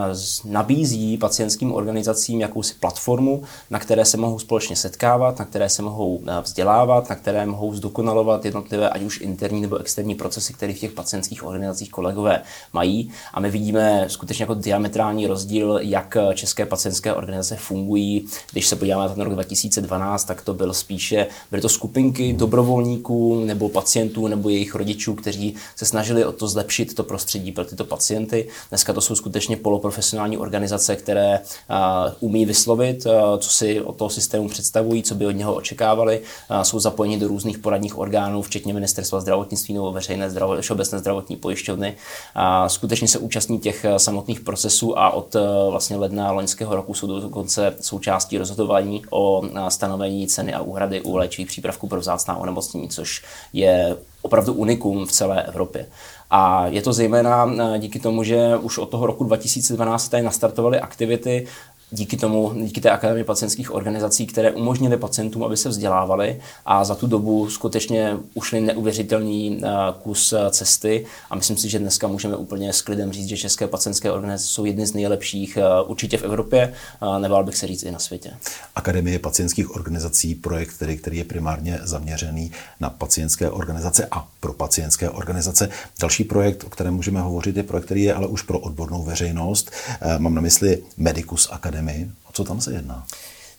nabízí 0.45 1.17
pacientským 1.17 1.73
organizacím 1.73 2.41
jakousi 2.41 2.73
platformu, 2.73 3.43
na 3.69 3.79
které 3.79 4.05
se 4.05 4.17
mohou 4.17 4.39
společně 4.39 4.75
setkávat, 4.75 5.39
na 5.39 5.45
které 5.45 5.69
se 5.69 5.81
mohou 5.81 6.21
eh, 6.27 6.41
vzdělávat, 6.41 7.09
na 7.09 7.15
které 7.15 7.45
mohou 7.45 7.73
zdokonalovat 7.73 8.45
jednotlivé, 8.45 8.89
ať 8.89 9.01
už 9.01 9.21
interní 9.21 9.61
nebo 9.61 9.77
externí 9.77 10.15
procesy, 10.15 10.53
které 10.53 10.73
v 10.73 10.79
těch 10.79 10.91
pacientských 10.91 11.43
organizacích 11.45 11.91
kolegové 11.91 12.41
mají. 12.73 13.11
A 13.33 13.39
my 13.39 13.51
vidíme 13.51 14.05
skutečně 14.07 14.43
jako 14.43 14.53
diametrální 14.53 15.27
rozdíl, 15.27 15.79
jak 15.81 16.17
české 16.33 16.65
pacientské 16.65 17.13
organizace 17.13 17.55
fungují 17.55 17.98
fungují. 17.99 18.25
Když 18.51 18.67
se 18.67 18.75
podíváme 18.75 19.07
na 19.07 19.13
ten 19.15 19.23
rok 19.23 19.33
2012, 19.33 20.23
tak 20.23 20.41
to 20.41 20.53
byl 20.53 20.73
spíše, 20.73 21.27
byly 21.51 21.61
to 21.61 21.69
skupinky 21.69 22.33
dobrovolníků 22.33 23.45
nebo 23.45 23.69
pacientů 23.69 24.27
nebo 24.27 24.49
jejich 24.49 24.75
rodičů, 24.75 25.13
kteří 25.15 25.55
se 25.75 25.85
snažili 25.85 26.25
o 26.25 26.31
to 26.31 26.47
zlepšit 26.47 26.95
to 26.95 27.03
prostředí 27.03 27.51
pro 27.51 27.65
tyto 27.65 27.83
pacienty. 27.83 28.47
Dneska 28.69 28.93
to 28.93 29.01
jsou 29.01 29.15
skutečně 29.15 29.57
poloprofesionální 29.57 30.37
organizace, 30.37 30.95
které 30.95 31.39
uh, 31.39 31.75
umí 32.19 32.45
vyslovit, 32.45 33.05
uh, 33.05 33.11
co 33.39 33.49
si 33.49 33.81
od 33.81 33.95
toho 33.95 34.09
systému 34.09 34.49
představují, 34.49 35.03
co 35.03 35.15
by 35.15 35.25
od 35.25 35.31
něho 35.31 35.53
očekávali. 35.55 36.19
Uh, 36.19 36.61
jsou 36.61 36.79
zapojeni 36.79 37.19
do 37.19 37.27
různých 37.27 37.57
poradních 37.57 37.97
orgánů, 37.97 38.41
včetně 38.41 38.73
ministerstva 38.73 39.21
zdravotnictví 39.21 39.73
nebo 39.73 39.91
veřejné 39.91 40.29
zdravot, 40.29 40.61
všeobecné 40.61 40.99
zdravotní 40.99 41.35
pojišťovny. 41.35 41.95
Uh, 42.35 42.67
skutečně 42.67 43.07
se 43.07 43.19
účastní 43.19 43.59
těch 43.59 43.85
samotných 43.97 44.39
procesů 44.39 44.99
a 44.99 45.09
od 45.09 45.35
uh, 45.35 45.41
vlastně 45.71 45.95
ledna 45.95 46.31
loňského 46.31 46.75
roku 46.75 46.93
jsou 46.93 47.19
dokonce 47.19 47.75
součástí 47.89 48.37
rozhodování 48.37 49.01
o 49.09 49.41
stanovení 49.69 50.27
ceny 50.27 50.53
a 50.53 50.61
úhrady 50.61 51.01
u 51.01 51.15
léčivých 51.15 51.47
přípravků 51.47 51.87
pro 51.87 51.99
vzácná 51.99 52.37
onemocnění, 52.37 52.89
což 52.89 53.23
je 53.53 53.97
opravdu 54.21 54.53
unikum 54.53 55.05
v 55.05 55.11
celé 55.11 55.43
Evropě. 55.43 55.85
A 56.29 56.67
je 56.67 56.81
to 56.81 56.93
zejména 56.93 57.49
díky 57.77 57.99
tomu, 57.99 58.23
že 58.23 58.57
už 58.57 58.77
od 58.77 58.89
toho 58.89 59.05
roku 59.05 59.23
2012 59.23 60.09
tady 60.09 60.23
nastartovaly 60.23 60.79
aktivity 60.79 61.47
díky 61.91 62.17
tomu, 62.17 62.53
díky 62.55 62.81
té 62.81 62.89
akademii 62.89 63.23
pacientských 63.23 63.73
organizací, 63.73 64.27
které 64.27 64.51
umožnily 64.51 64.97
pacientům, 64.97 65.43
aby 65.43 65.57
se 65.57 65.69
vzdělávali 65.69 66.41
a 66.65 66.83
za 66.83 66.95
tu 66.95 67.07
dobu 67.07 67.49
skutečně 67.49 68.17
ušli 68.33 68.61
neuvěřitelný 68.61 69.61
eh, 69.63 69.69
kus 70.03 70.33
eh, 70.33 70.49
cesty 70.51 71.05
a 71.29 71.35
myslím 71.35 71.57
si, 71.57 71.69
že 71.69 71.79
dneska 71.79 72.07
můžeme 72.07 72.35
úplně 72.35 72.73
s 72.73 72.81
klidem 72.81 73.11
říct, 73.11 73.27
že 73.27 73.37
české 73.37 73.67
pacientské 73.67 74.11
organizace 74.11 74.47
jsou 74.47 74.65
jedny 74.65 74.87
z 74.87 74.93
nejlepších 74.93 75.57
eh, 75.57 75.63
určitě 75.85 76.17
v 76.17 76.23
Evropě, 76.23 76.73
nebál 77.19 77.43
bych 77.43 77.57
se 77.57 77.67
říct 77.67 77.83
i 77.83 77.91
na 77.91 77.99
světě. 77.99 78.31
Akademie 78.75 79.19
pacientských 79.19 79.75
organizací, 79.75 80.35
projekt, 80.35 80.73
který, 80.73 80.97
který 80.97 81.17
je 81.17 81.23
primárně 81.23 81.79
zaměřený 81.83 82.51
na 82.79 82.89
pacientské 82.89 83.49
organizace 83.49 84.07
a 84.11 84.27
pro 84.39 84.53
pacientské 84.53 85.09
organizace. 85.09 85.69
Další 85.99 86.23
projekt, 86.23 86.63
o 86.63 86.69
kterém 86.69 86.93
můžeme 86.93 87.21
hovořit, 87.21 87.57
je 87.57 87.63
projekt, 87.63 87.85
který 87.85 88.03
je 88.03 88.13
ale 88.13 88.27
už 88.27 88.41
pro 88.41 88.59
odbornou 88.59 89.03
veřejnost. 89.03 89.71
Mám 90.17 90.35
na 90.35 90.41
mysli 90.41 90.83
Medicus 90.97 91.49
Academy 91.51 91.78
Academy. 91.79 92.11
O 92.29 92.31
co 92.31 92.43
tam 92.43 92.61
se 92.61 92.73
jedná? 92.73 93.05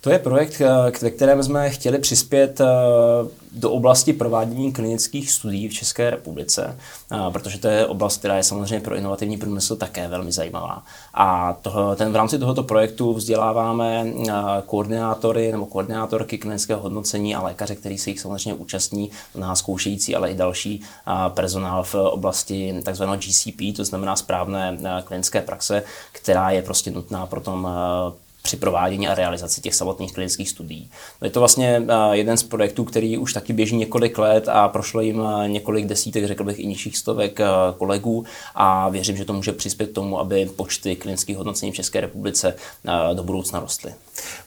To 0.01 0.11
je 0.11 0.19
projekt, 0.19 0.61
eh, 0.61 0.93
ve 1.03 1.11
kterém 1.11 1.43
jsme 1.43 1.71
chtěli 1.71 1.99
přispět 1.99 2.61
eh, 2.61 2.67
do 3.53 3.71
oblasti 3.71 4.13
provádění 4.13 4.73
klinických 4.73 5.31
studií 5.31 5.69
v 5.69 5.73
České 5.73 6.11
republice, 6.11 6.77
eh, 7.13 7.17
protože 7.33 7.59
to 7.59 7.69
je 7.69 7.87
oblast, 7.87 8.19
která 8.19 8.37
je 8.37 8.43
samozřejmě 8.43 8.81
pro 8.81 8.97
inovativní 8.97 9.37
průmysl 9.37 9.77
také 9.77 10.09
velmi 10.09 10.33
zajímavá. 10.33 10.83
A 11.15 11.53
toho, 11.53 11.97
ten, 11.97 12.13
v 12.13 12.17
rámci 12.17 12.39
tohoto 12.39 12.63
projektu 12.63 13.15
vzděláváme 13.15 14.13
koordinátory 14.67 15.53
nebo 15.53 15.67
koordinátorky 15.67 16.39
klinického 16.39 16.81
hodnocení 16.81 17.35
a 17.35 17.43
lékaře, 17.43 17.75
kteří 17.75 17.99
se 17.99 18.11
jich 18.11 18.21
samozřejmě 18.21 18.55
účastní, 18.55 19.11
na 19.35 19.55
zkoušející, 19.55 20.17
ale 20.17 20.31
i 20.31 20.35
další 20.35 20.83
personál 21.29 21.83
v 21.83 21.95
oblasti 21.95 22.75
tzv. 22.93 23.03
GCP, 23.05 23.77
to 23.77 23.85
znamená 23.85 24.17
správné 24.17 24.79
klinické 25.05 25.41
praxe, 25.41 25.83
která 26.13 26.51
je 26.51 26.63
prostě 26.63 26.91
nutná 26.91 27.27
pro 27.27 27.41
tom 27.41 27.69
při 28.43 28.57
provádění 28.57 29.09
a 29.09 29.15
realizaci 29.15 29.61
těch 29.61 29.75
samotných 29.75 30.13
klinických 30.13 30.49
studií. 30.49 30.91
No 31.21 31.27
je 31.27 31.31
to 31.31 31.41
vlastně 31.41 31.83
jeden 32.13 32.37
z 32.37 32.43
projektů, 32.43 32.85
který 32.85 33.19
už 33.19 33.33
taky 33.33 33.53
běží 33.53 33.77
několik 33.77 34.19
let 34.19 34.49
a 34.49 34.69
prošlo 34.69 35.01
jim 35.01 35.23
několik 35.47 35.87
desítek, 35.87 36.27
řekl 36.27 36.45
bych, 36.45 36.59
i 36.59 36.67
nižších 36.67 36.97
stovek 36.97 37.41
kolegů 37.79 38.25
a 38.55 38.89
věřím, 38.89 39.17
že 39.17 39.25
to 39.25 39.33
může 39.33 39.53
přispět 39.53 39.93
tomu, 39.93 40.21
aby 40.21 40.47
počty 40.57 40.97
klinických 40.97 41.37
hodnocení 41.37 41.73
v 41.73 41.75
České 41.75 42.01
republice 42.01 42.55
do 43.15 43.23
budoucna 43.23 43.61
rostly. 43.61 43.95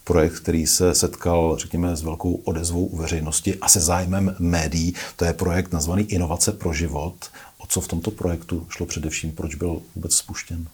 Projekt, 0.04 0.40
který 0.40 0.68
se 0.68 0.96
setkal, 0.96 1.58
řekněme, 1.58 1.96
s 1.96 2.02
velkou 2.02 2.34
odezvou 2.34 2.86
u 2.86 2.98
veřejnosti 2.98 3.56
a 3.62 3.70
se 3.70 3.80
zájmem 3.80 4.36
médií, 4.40 4.94
to 5.16 5.26
je 5.26 5.34
projekt 5.34 5.74
nazvaný 5.74 6.04
Inovace 6.04 6.52
pro 6.52 6.74
život. 6.74 7.16
O 7.58 7.68
co 7.68 7.82
v 7.82 7.88
tomto 7.88 8.12
projektu 8.12 8.66
šlo 8.70 8.86
především? 8.86 9.32
Proč 9.32 9.56
byl 9.56 9.82
vůbec 9.96 10.16
spuštěn? 10.16 10.68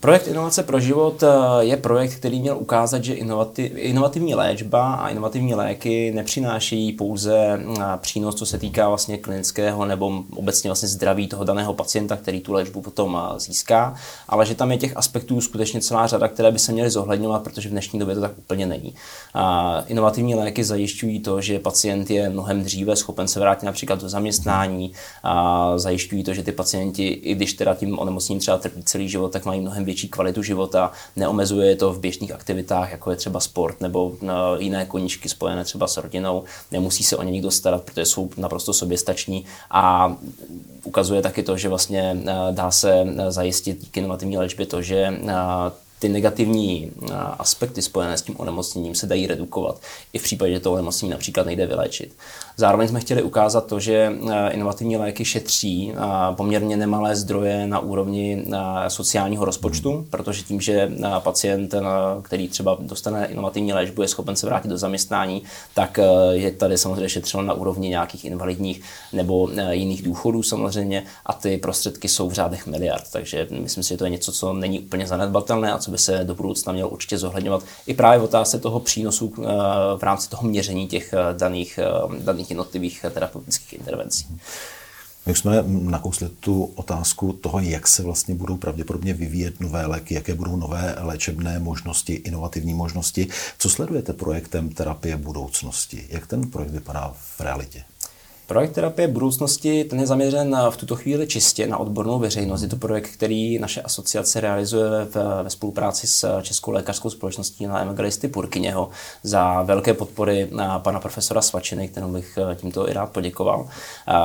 Projekt 0.00 0.26
Inovace 0.26 0.62
pro 0.62 0.80
život 0.80 1.22
eh, 1.22 1.28
je 1.60 1.76
projekt, 1.76 2.14
který 2.14 2.40
měl 2.40 2.58
ukázat, 2.58 3.04
že 3.04 3.14
inovativní 3.74 4.34
léčba 4.34 4.94
a 4.94 5.08
inovativní 5.08 5.54
léky 5.54 6.12
nepřinášejí 6.14 6.92
pouze 6.92 7.36
eh, 7.36 7.82
přínos, 7.96 8.34
co 8.34 8.46
se 8.46 8.58
týká 8.58 8.88
vlastně 8.88 9.18
klinického 9.18 9.84
nebo 9.84 10.22
obecně 10.36 10.70
vlastně 10.70 10.88
zdraví 10.88 11.28
toho 11.28 11.44
daného 11.44 11.74
pacienta, 11.74 12.16
který 12.16 12.40
tu 12.40 12.52
léčbu 12.52 12.82
potom 12.82 13.18
eh, 13.20 13.40
získá, 13.40 13.94
ale 14.28 14.46
že 14.46 14.54
tam 14.54 14.72
je 14.72 14.78
těch 14.78 14.96
aspektů 14.96 15.40
skutečně 15.40 15.80
celá 15.80 16.06
řada, 16.06 16.28
které 16.28 16.52
by 16.52 16.58
se 16.58 16.72
měly 16.72 16.90
zohledňovat, 16.90 17.42
protože 17.42 17.68
v 17.68 17.72
dnešní 17.72 17.98
době 17.98 18.14
to 18.14 18.20
tak 18.20 18.38
úplně 18.38 18.66
není. 18.66 18.94
Inovativní 19.86 20.34
léky 20.34 20.64
zajišťují 20.64 21.20
to, 21.20 21.40
že 21.40 21.58
pacient 21.58 22.10
je 22.10 22.30
mnohem 22.30 22.62
dříve 22.62 22.96
schopen 22.96 23.28
se 23.28 23.40
vrátit 23.40 23.66
například 23.66 24.00
do 24.00 24.08
zaměstnání, 24.08 24.92
zajišťují 25.76 26.24
to, 26.24 26.34
že 26.34 26.42
ty 26.42 26.52
pacienti, 26.52 27.08
i 27.08 27.34
když 27.34 27.54
teda 27.54 27.74
tím 27.74 27.98
onemocněním 27.98 28.40
třeba 28.40 28.58
trpí 28.58 28.82
celý 28.82 29.08
život, 29.08 29.32
tak 29.32 29.44
mají 29.44 29.60
mnohem 29.60 29.84
větší 29.90 30.08
kvalitu 30.08 30.42
života, 30.42 30.92
neomezuje 31.16 31.76
to 31.76 31.92
v 31.92 32.00
běžných 32.00 32.32
aktivitách, 32.32 32.90
jako 32.92 33.10
je 33.10 33.16
třeba 33.16 33.40
sport 33.40 33.80
nebo 33.80 34.12
eh, 34.22 34.26
jiné 34.58 34.86
koníčky 34.86 35.28
spojené 35.28 35.64
třeba 35.64 35.86
s 35.86 35.96
rodinou. 35.96 36.44
Nemusí 36.70 37.04
se 37.04 37.16
o 37.16 37.22
ně 37.22 37.30
nikdo 37.30 37.50
starat, 37.50 37.82
protože 37.82 38.06
jsou 38.06 38.30
naprosto 38.36 38.72
soběstační 38.72 39.44
a 39.70 40.14
ukazuje 40.84 41.22
taky 41.22 41.42
to, 41.42 41.56
že 41.56 41.68
vlastně 41.68 42.16
eh, 42.26 42.34
dá 42.50 42.70
se 42.70 42.92
eh, 43.02 43.32
zajistit 43.32 43.80
díky 43.80 44.00
inovativní 44.00 44.38
léčbě 44.38 44.66
to, 44.66 44.82
že 44.82 45.10
ty 46.00 46.08
negativní 46.08 46.90
aspekty 47.38 47.82
spojené 47.82 48.18
s 48.18 48.22
tím 48.22 48.34
onemocněním 48.38 48.94
se 48.94 49.06
dají 49.06 49.26
redukovat 49.26 49.80
i 50.12 50.18
v 50.18 50.22
případě, 50.22 50.52
že 50.52 50.60
to 50.60 50.72
onemocnění 50.72 51.10
například 51.10 51.46
nejde 51.46 51.66
vyléčit. 51.66 52.16
Zároveň 52.56 52.88
jsme 52.88 53.00
chtěli 53.00 53.22
ukázat 53.22 53.66
to, 53.66 53.80
že 53.80 54.12
inovativní 54.50 54.96
léky 54.96 55.24
šetří 55.24 55.92
poměrně 56.36 56.76
nemalé 56.76 57.16
zdroje 57.16 57.66
na 57.66 57.78
úrovni 57.78 58.44
sociálního 58.88 59.44
rozpočtu, 59.44 60.06
protože 60.10 60.42
tím, 60.42 60.60
že 60.60 60.92
pacient, 61.18 61.74
který 62.22 62.48
třeba 62.48 62.78
dostane 62.80 63.26
inovativní 63.26 63.72
léčbu, 63.72 64.02
je 64.02 64.08
schopen 64.08 64.36
se 64.36 64.46
vrátit 64.46 64.68
do 64.68 64.78
zaměstnání, 64.78 65.42
tak 65.74 65.98
je 66.30 66.50
tady 66.50 66.78
samozřejmě 66.78 67.08
šetřeno 67.08 67.42
na 67.42 67.54
úrovni 67.54 67.88
nějakých 67.88 68.24
invalidních 68.24 68.82
nebo 69.12 69.50
jiných 69.70 70.02
důchodů 70.02 70.42
samozřejmě 70.42 71.04
a 71.26 71.32
ty 71.32 71.56
prostředky 71.56 72.08
jsou 72.08 72.28
v 72.28 72.32
řádech 72.32 72.66
miliard. 72.66 73.04
Takže 73.12 73.46
myslím 73.50 73.84
si, 73.84 73.88
že 73.88 73.96
to 73.96 74.04
je 74.04 74.10
něco, 74.10 74.32
co 74.32 74.52
není 74.52 74.80
úplně 74.80 75.06
zanedbatelné 75.06 75.72
a 75.72 75.78
co 75.78 75.89
by 75.90 75.98
se 75.98 76.24
do 76.24 76.34
budoucna 76.34 76.72
mělo 76.72 76.88
určitě 76.88 77.18
zohledňovat 77.18 77.62
i 77.86 77.94
právě 77.94 78.18
v 78.18 78.24
otázce 78.24 78.58
toho 78.58 78.80
přínosu 78.80 79.32
eh, 79.38 79.42
v 79.96 80.02
rámci 80.02 80.30
toho 80.30 80.48
měření 80.48 80.88
těch 80.88 81.12
eh, 81.12 81.34
daných, 81.38 81.78
eh, 81.78 82.22
daných 82.22 82.50
jednotlivých 82.50 83.04
terapeutických 83.10 83.72
intervencí. 83.72 84.26
My 85.26 85.34
jsme 85.34 85.64
nakousli 85.66 86.28
tu 86.28 86.64
otázku 86.74 87.32
toho, 87.32 87.58
jak 87.58 87.88
se 87.88 88.02
vlastně 88.02 88.34
budou 88.34 88.56
pravděpodobně 88.56 89.14
vyvíjet 89.14 89.60
nové 89.60 89.86
léky, 89.86 90.14
jaké 90.14 90.34
budou 90.34 90.56
nové 90.56 90.96
léčebné 90.98 91.58
možnosti, 91.58 92.12
inovativní 92.12 92.74
možnosti. 92.74 93.28
Co 93.58 93.70
sledujete 93.70 94.12
projektem 94.12 94.68
terapie 94.68 95.16
budoucnosti? 95.16 96.06
Jak 96.08 96.26
ten 96.26 96.50
projekt 96.50 96.70
vypadá 96.70 97.14
v 97.14 97.40
realitě? 97.40 97.84
Projekt 98.50 98.72
terapie 98.72 99.08
budoucnosti 99.08 99.84
ten 99.84 100.00
je 100.00 100.06
zaměřen 100.06 100.56
v 100.70 100.76
tuto 100.76 100.96
chvíli 100.96 101.26
čistě 101.26 101.66
na 101.66 101.78
odbornou 101.78 102.18
veřejnost. 102.18 102.62
Je 102.62 102.68
to 102.68 102.76
projekt, 102.76 103.10
který 103.10 103.58
naše 103.58 103.82
asociace 103.82 104.40
realizuje 104.40 104.90
v, 105.04 105.42
ve 105.42 105.50
spolupráci 105.50 106.06
s 106.06 106.40
Českou 106.42 106.70
lékařskou 106.70 107.10
společností 107.10 107.66
na 107.66 107.78
Evangelisty 107.78 108.28
Purkyněho 108.28 108.90
za 109.22 109.62
velké 109.62 109.94
podpory 109.94 110.48
na 110.50 110.78
pana 110.78 111.00
profesora 111.00 111.42
Svačiny, 111.42 111.88
kterou 111.88 112.12
bych 112.12 112.38
eh, 112.38 112.54
tímto 112.54 112.90
i 112.90 112.92
rád 112.92 113.12
poděkoval. 113.12 113.68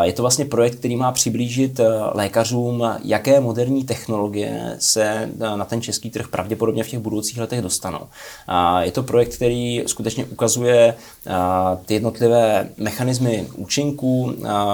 Je 0.01 0.13
to 0.13 0.24
vlastně 0.24 0.46
projekt, 0.46 0.75
který 0.75 0.95
má 0.95 1.12
přiblížit 1.12 1.80
eh, 1.80 1.88
lékařům, 2.13 2.84
jaké 3.04 3.39
moderní 3.39 3.84
technologie 3.84 4.76
se 4.80 5.04
eh, 5.04 5.58
na 5.58 5.65
ten 5.65 5.82
český 5.82 6.10
trh 6.10 6.28
pravděpodobně 6.28 6.84
v 6.84 6.89
těch 6.89 7.00
budoucích 7.00 7.38
letech 7.38 7.62
dostanou. 7.62 8.08
Je 8.82 8.91
to 8.91 9.04
projekt, 9.04 9.36
který 9.36 9.84
skutečně 9.86 10.26
ukazuje 10.26 10.95
ty 11.86 11.93
jednotlivé 11.93 12.69
mechanismy 12.78 13.47
účinků, 13.56 14.14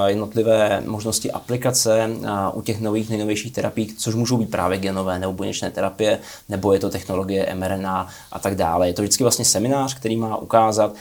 jednotlivé 0.08 0.84
možnosti 0.86 1.32
aplikace 1.32 2.10
u 2.54 2.62
těch 2.62 2.82
nových, 2.82 3.10
nejnovějších 3.10 3.54
terapií, 3.54 3.94
což 3.98 4.16
můžou 4.16 4.38
být 4.38 4.52
právě 4.52 4.78
genové 4.78 5.20
nebo 5.20 5.34
buněčné 5.34 5.72
terapie, 5.72 6.20
nebo 6.50 6.74
je 6.74 6.80
to 6.80 6.90
technologie 6.90 7.56
mRNA 7.56 8.08
a 8.32 8.40
tak 8.40 8.56
dále. 8.56 8.88
Je 8.88 8.94
to 8.94 9.02
vždycky 9.02 9.24
vlastně 9.24 9.46
seminář, 9.46 9.94
který 9.94 10.18
má 10.18 10.38
ukázat, 10.38 10.96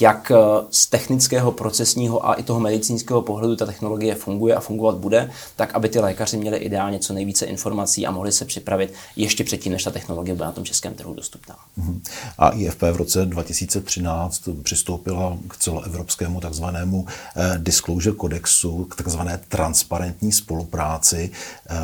jak 0.00 0.32
z 0.70 0.86
technického, 0.86 1.52
procesního 1.52 2.28
a 2.28 2.34
i 2.34 2.42
toho 2.42 2.60
medicínského 2.60 3.22
pohledu 3.22 3.56
ta 3.56 3.66
technologie 3.66 4.14
funguje 4.14 4.54
a 4.54 4.60
fungovat 4.60 4.96
bude, 4.96 5.30
tak 5.56 5.74
aby 5.74 5.88
ty 5.88 5.98
lékaři 5.98 6.36
měli 6.36 6.56
ideálně 6.56 6.98
co 6.98 7.12
nejvíce 7.12 7.46
informací 7.46 8.06
a 8.06 8.10
mohli 8.10 8.32
se 8.32 8.44
připravit 8.44 8.94
ještě 9.16 9.44
předtím, 9.44 9.72
než 9.72 9.84
ta 9.84 9.90
technologie 9.90 10.34
bude 10.34 10.46
na 10.46 10.52
tom 10.52 10.64
českém 10.64 10.94
trhu 10.94 11.14
dostupná. 11.14 11.56
Mhm. 11.76 12.02
A 12.38 12.48
IFP 12.48 12.82
v 12.82 12.96
roce 12.96 13.26
2013 13.26 14.48
přistoupila 14.62 15.36
k 15.48 15.56
celoevropskému 15.56 16.40
takzvanému 16.40 17.06
Eh, 17.36 17.41
disclosure 17.56 18.16
kodexu 18.16 18.84
k 18.84 18.96
takzvané 18.96 19.40
transparentní 19.48 20.32
spolupráci. 20.32 21.30
Eh, 21.70 21.76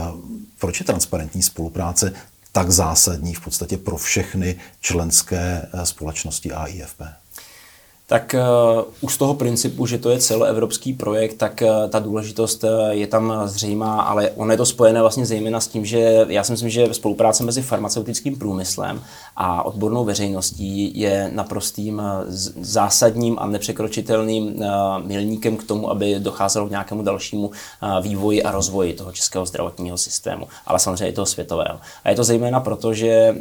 proč 0.59 0.81
je 0.81 0.87
transparentní 0.87 1.43
spolupráce 1.43 2.13
tak 2.53 2.71
zásadní 2.71 3.35
v 3.35 3.41
podstatě 3.41 3.77
pro 3.77 3.97
všechny 3.97 4.57
členské 4.81 5.69
eh, 5.73 5.87
společnosti 5.87 6.53
AIFP? 6.53 7.03
Tak 8.11 8.35
uh, 8.39 8.85
už 9.01 9.15
z 9.15 9.19
toho 9.19 9.35
principu, 9.35 9.87
že 9.87 9.99
to 9.99 10.11
je 10.11 10.19
celoevropský 10.19 10.93
projekt, 10.93 11.35
tak 11.35 11.63
uh, 11.63 11.91
ta 11.91 11.99
důležitost 11.99 12.65
uh, 12.65 12.71
je 12.89 13.07
tam 13.07 13.33
zřejmá, 13.45 14.03
ale 14.03 14.31
ono 14.31 14.51
je 14.51 14.57
to 14.57 14.67
spojené 14.67 15.01
vlastně 15.01 15.27
zejména 15.27 15.61
s 15.61 15.69
tím, 15.69 15.85
že 15.85 16.27
já 16.29 16.45
si 16.45 16.53
myslím, 16.53 16.71
že 16.71 16.95
spolupráce 16.95 17.45
mezi 17.45 17.63
farmaceutickým 17.63 18.37
průmyslem 18.37 19.03
a 19.37 19.63
odbornou 19.63 20.05
veřejností 20.05 21.01
je 21.01 21.31
naprostým 21.35 22.03
zásadním 22.61 23.39
a 23.39 23.47
nepřekročitelným 23.47 24.65
milníkem 25.05 25.57
k 25.57 25.65
tomu, 25.65 25.91
aby 25.91 26.15
docházelo 26.19 26.67
k 26.67 26.71
nějakému 26.71 27.03
dalšímu 27.03 27.51
vývoji 28.03 28.43
a 28.43 28.51
rozvoji 28.51 28.93
toho 28.93 29.13
českého 29.13 29.47
zdravotního 29.47 29.99
systému, 29.99 30.49
ale 30.67 30.79
samozřejmě 30.79 31.09
i 31.09 31.13
toho 31.13 31.27
světového. 31.27 31.79
A 32.05 32.11
je 32.11 32.17
to 32.17 32.25
zejména 32.25 32.61
proto, 32.61 32.95
že 32.95 33.37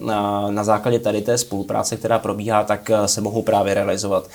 na 0.50 0.64
základě 0.64 1.00
tady 1.00 1.22
té 1.22 1.38
spolupráce, 1.38 1.98
která 1.98 2.20
probíhá, 2.20 2.64
tak 2.64 2.92
se 3.06 3.22
mohou 3.22 3.42
právě 3.42 3.74
realizovat 3.74 4.28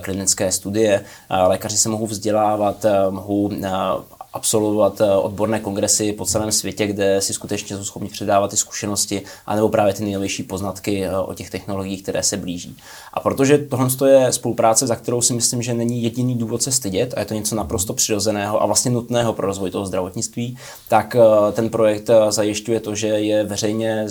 klinické 0.00 0.52
studie. 0.52 1.04
Lékaři 1.46 1.76
se 1.76 1.88
mohou 1.88 2.06
vzdělávat, 2.06 2.86
mohou 3.10 3.50
absolvovat 4.32 5.00
eh, 5.00 5.16
odborné 5.16 5.60
kongresy 5.60 6.12
po 6.12 6.24
celém 6.24 6.52
světě, 6.52 6.86
kde 6.86 7.20
si 7.20 7.34
skutečně 7.34 7.76
jsou 7.76 7.84
schopni 7.84 8.08
předávat 8.08 8.50
ty 8.50 8.56
zkušenosti, 8.56 9.22
anebo 9.46 9.68
právě 9.68 9.94
ty 9.94 10.02
nejnovější 10.04 10.42
poznatky 10.42 11.04
eh, 11.04 11.16
o 11.16 11.34
těch 11.34 11.50
technologiích, 11.50 12.02
které 12.02 12.22
se 12.22 12.36
blíží. 12.36 12.76
A 13.12 13.20
protože 13.20 13.58
tohle 13.58 14.10
je 14.10 14.32
spolupráce, 14.32 14.86
za 14.86 14.96
kterou 14.96 15.22
si 15.22 15.34
myslím, 15.34 15.62
že 15.62 15.74
není 15.74 16.02
jediný 16.02 16.34
důvod 16.34 16.62
se 16.62 16.72
stydět, 16.72 17.14
a 17.16 17.20
je 17.20 17.26
to 17.26 17.34
něco 17.34 17.54
naprosto 17.54 17.94
přirozeného 17.94 18.62
a 18.62 18.66
vlastně 18.66 18.90
nutného 18.90 19.32
pro 19.32 19.46
rozvoj 19.46 19.70
toho 19.70 19.86
zdravotnictví, 19.86 20.58
tak 20.88 21.16
eh, 21.16 21.52
ten 21.52 21.68
projekt 21.68 22.10
zajišťuje 22.28 22.80
to, 22.80 22.94
že 22.94 23.06
je 23.06 23.44
veřejně, 23.44 24.06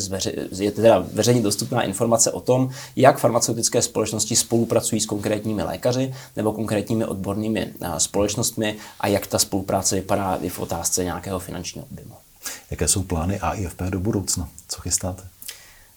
je 0.58 0.72
teda 0.72 1.06
veřejně 1.14 1.42
dostupná 1.42 1.82
informace 1.82 2.32
o 2.32 2.42
tom, 2.42 2.70
jak 2.96 3.20
farmaceutické 3.20 3.82
společnosti 3.82 4.36
spolupracují 4.36 5.02
s 5.02 5.06
konkrétními 5.06 5.64
lékaři 5.64 6.14
nebo 6.36 6.54
konkrétními 6.54 7.06
odbornými 7.06 7.74
společnostmi 7.98 8.76
a 9.00 9.08
jak 9.08 9.28
ta 9.28 9.40
spolupráce 9.40 9.96
vypadá 9.96 10.11
i 10.41 10.50
v 10.50 10.60
otázce 10.60 11.04
nějakého 11.04 11.39
finančního 11.39 11.88
objemu. 11.91 12.13
Jaké 12.71 12.88
jsou 12.88 13.04
plány 13.04 13.39
AIFP 13.39 13.82
do 13.82 14.00
budoucna? 14.00 14.50
Co 14.67 14.82
chystáte? 14.82 15.24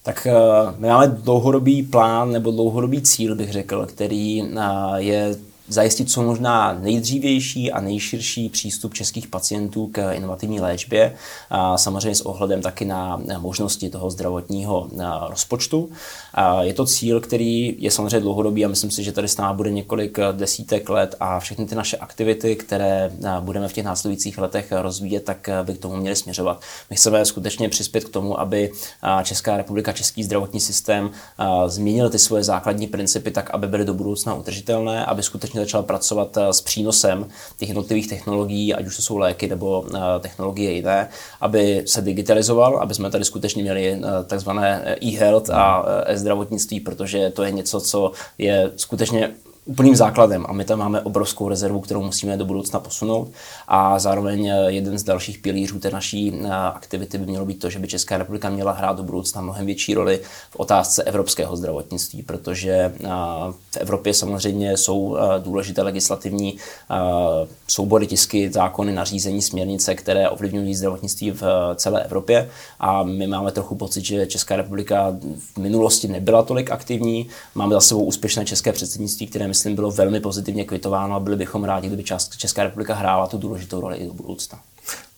Tak 0.02 0.26
uh, 0.30 0.78
my 0.78 0.88
máme 0.88 1.06
dlouhodobý 1.08 1.82
plán 1.82 2.32
nebo 2.32 2.50
dlouhodobý 2.50 3.02
cíl, 3.02 3.34
bych 3.34 3.52
řekl, 3.52 3.86
který 3.86 4.42
uh, 4.42 4.94
je 4.96 5.36
zajistit 5.68 6.10
co 6.10 6.22
možná 6.22 6.78
nejdřívější 6.80 7.72
a 7.72 7.80
nejširší 7.80 8.48
přístup 8.48 8.94
českých 8.94 9.28
pacientů 9.28 9.86
k 9.86 10.12
inovativní 10.12 10.60
léčbě, 10.60 11.16
a 11.50 11.78
samozřejmě 11.78 12.14
s 12.14 12.20
ohledem 12.20 12.62
taky 12.62 12.84
na 12.84 13.20
možnosti 13.38 13.90
toho 13.90 14.10
zdravotního 14.10 14.88
rozpočtu. 15.28 15.88
A 16.34 16.62
je 16.62 16.74
to 16.74 16.86
cíl, 16.86 17.20
který 17.20 17.76
je 17.78 17.90
samozřejmě 17.90 18.20
dlouhodobý 18.20 18.64
a 18.64 18.68
myslím 18.68 18.90
si, 18.90 19.04
že 19.04 19.12
tady 19.12 19.28
s 19.28 19.36
námi 19.36 19.56
bude 19.56 19.70
několik 19.70 20.18
desítek 20.32 20.88
let 20.88 21.14
a 21.20 21.40
všechny 21.40 21.66
ty 21.66 21.74
naše 21.74 21.96
aktivity, 21.96 22.56
které 22.56 23.10
budeme 23.40 23.68
v 23.68 23.72
těch 23.72 23.84
následujících 23.84 24.38
letech 24.38 24.72
rozvíjet, 24.72 25.24
tak 25.24 25.48
by 25.62 25.74
k 25.74 25.78
tomu 25.78 25.96
měly 25.96 26.16
směřovat. 26.16 26.60
My 26.90 26.96
chceme 26.96 27.24
skutečně 27.24 27.68
přispět 27.68 28.04
k 28.04 28.08
tomu, 28.08 28.40
aby 28.40 28.72
Česká 29.22 29.56
republika, 29.56 29.92
český 29.92 30.24
zdravotní 30.24 30.60
systém 30.60 31.10
změnil 31.66 32.10
ty 32.10 32.18
svoje 32.18 32.44
základní 32.44 32.86
principy 32.86 33.30
tak, 33.30 33.50
aby 33.50 33.66
byly 33.66 33.84
do 33.84 33.94
budoucna 33.94 34.34
udržitelné, 34.34 35.04
aby 35.04 35.22
skutečně 35.22 35.53
začal 35.60 35.82
pracovat 35.82 36.38
s 36.38 36.60
přínosem 36.60 37.28
těch 37.56 37.68
jednotlivých 37.68 38.08
technologií, 38.08 38.74
ať 38.74 38.86
už 38.86 38.96
to 38.96 39.02
jsou 39.02 39.18
léky 39.18 39.48
nebo 39.48 39.86
technologie 40.20 40.72
jiné, 40.72 41.08
aby 41.40 41.82
se 41.86 42.02
digitalizoval, 42.02 42.78
aby 42.78 42.94
jsme 42.94 43.10
tady 43.10 43.24
skutečně 43.24 43.62
měli 43.62 44.00
takzvané 44.26 44.96
e-health 45.02 45.50
a 45.50 45.84
e-zdravotnictví, 46.06 46.80
protože 46.80 47.30
to 47.30 47.42
je 47.42 47.50
něco, 47.50 47.80
co 47.80 48.12
je 48.38 48.72
skutečně 48.76 49.34
úplným 49.64 49.96
základem. 49.96 50.46
A 50.48 50.52
my 50.52 50.64
tam 50.64 50.78
máme 50.78 51.00
obrovskou 51.00 51.48
rezervu, 51.48 51.80
kterou 51.80 52.02
musíme 52.02 52.36
do 52.36 52.44
budoucna 52.44 52.80
posunout. 52.80 53.28
A 53.68 53.98
zároveň 53.98 54.46
eh, 54.46 54.72
jeden 54.72 54.98
z 54.98 55.02
dalších 55.02 55.38
pilířů 55.38 55.78
té 55.78 55.90
naší 55.90 56.32
eh, 56.34 56.50
aktivity 56.50 57.18
by 57.18 57.26
mělo 57.26 57.46
být 57.46 57.58
to, 57.58 57.70
že 57.70 57.78
by 57.78 57.88
Česká 57.88 58.18
republika 58.18 58.50
měla 58.50 58.72
hrát 58.72 58.96
do 58.96 59.02
budoucna 59.02 59.40
mnohem 59.40 59.66
větší 59.66 59.94
roli 59.94 60.20
v 60.50 60.56
otázce 60.56 61.02
evropského 61.02 61.56
zdravotnictví, 61.56 62.22
protože 62.22 62.72
eh, 62.72 63.08
v 63.70 63.76
Evropě 63.76 64.14
samozřejmě 64.14 64.76
jsou 64.76 65.16
důležité 65.38 65.82
legislativní 65.82 66.56
soubory 67.68 68.06
tisky, 68.06 68.52
zákony, 68.52 68.92
nařízení, 68.92 69.42
směrnice, 69.42 69.94
které 69.94 70.28
ovlivňují 70.28 70.74
zdravotnictví 70.74 71.30
v 71.30 71.42
celé 71.76 72.04
Evropě. 72.04 72.50
A 72.80 73.02
my 73.02 73.26
máme 73.26 73.52
trochu 73.52 73.74
pocit, 73.74 74.04
že 74.04 74.26
Česká 74.26 74.56
republika 74.56 75.16
v 75.54 75.58
minulosti 75.58 76.08
nebyla 76.08 76.42
tolik 76.42 76.70
aktivní. 76.70 77.28
Máme 77.54 77.74
za 77.74 77.80
sebou 77.80 78.04
úspěšné 78.04 78.44
české 78.44 78.72
předsednictví, 78.72 79.26
které 79.26 79.48
myslím, 79.54 79.74
bylo 79.74 79.90
velmi 79.90 80.20
pozitivně 80.20 80.64
kvitováno 80.64 81.14
a 81.14 81.20
byli 81.20 81.36
bychom 81.36 81.64
rádi, 81.64 81.86
kdyby 81.88 82.04
Česká 82.36 82.62
republika 82.62 82.94
hrála 82.94 83.26
tu 83.26 83.38
důležitou 83.38 83.80
roli 83.80 83.96
i 83.96 84.06
do 84.06 84.12
budoucna. 84.12 84.58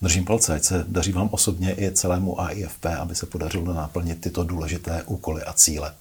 Držím 0.03 0.25
palce, 0.25 0.55
ať 0.55 0.65
se 0.65 0.85
daří 0.89 1.13
vám 1.13 1.29
osobně 1.33 1.75
i 1.79 1.91
celému 1.93 2.41
AIFP, 2.41 2.87
aby 2.87 3.15
se 3.15 3.27
podařilo 3.27 3.75
naplnit 3.75 4.21
tyto 4.21 4.45
důležité 4.45 5.03
úkoly 5.07 5.43
a 5.43 5.53
cíle. 5.53 5.95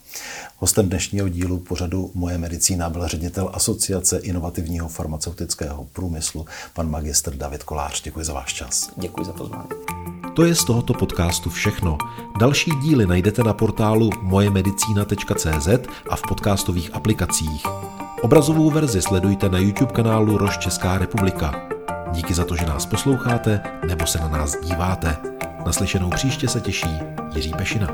Hostem 0.57 0.89
dnešního 0.89 1.29
dílu 1.29 1.57
pořadu 1.57 2.11
Moje 2.13 2.37
medicína 2.37 2.89
byl 2.89 3.07
ředitel 3.07 3.49
Asociace 3.53 4.17
inovativního 4.17 4.87
farmaceutického 4.87 5.87
průmyslu, 5.93 6.45
pan 6.73 6.89
magistr 6.89 7.35
David 7.35 7.63
Kolář. 7.63 8.01
Děkuji 8.03 8.25
za 8.25 8.33
váš 8.33 8.53
čas. 8.53 8.89
Děkuji 8.97 9.25
za 9.25 9.33
pozvání. 9.33 9.69
To 10.35 10.43
je 10.43 10.55
z 10.55 10.63
tohoto 10.63 10.93
podcastu 10.93 11.49
všechno. 11.49 11.97
Další 12.39 12.71
díly 12.83 13.05
najdete 13.05 13.43
na 13.43 13.53
portálu 13.53 14.09
mojemedicina.cz 14.21 15.67
a 16.09 16.15
v 16.15 16.21
podcastových 16.29 16.95
aplikacích. 16.95 17.63
Obrazovou 18.25 18.69
verzi 18.69 19.01
sledujte 19.01 19.49
na 19.49 19.57
YouTube 19.57 19.93
kanálu 19.93 20.37
Roš 20.37 20.57
Česká 20.57 20.97
republika. 20.97 21.67
Díky 22.11 22.33
za 22.33 22.45
to, 22.45 22.55
že 22.55 22.65
nás 22.65 22.85
posloucháte 22.85 23.61
nebo 23.87 24.07
se 24.07 24.19
na 24.19 24.27
nás 24.27 24.61
díváte. 24.61 25.17
Naslyšenou 25.65 26.09
příště 26.09 26.47
se 26.47 26.61
těší 26.61 26.99
Jiří 27.35 27.53
Pešina. 27.57 27.87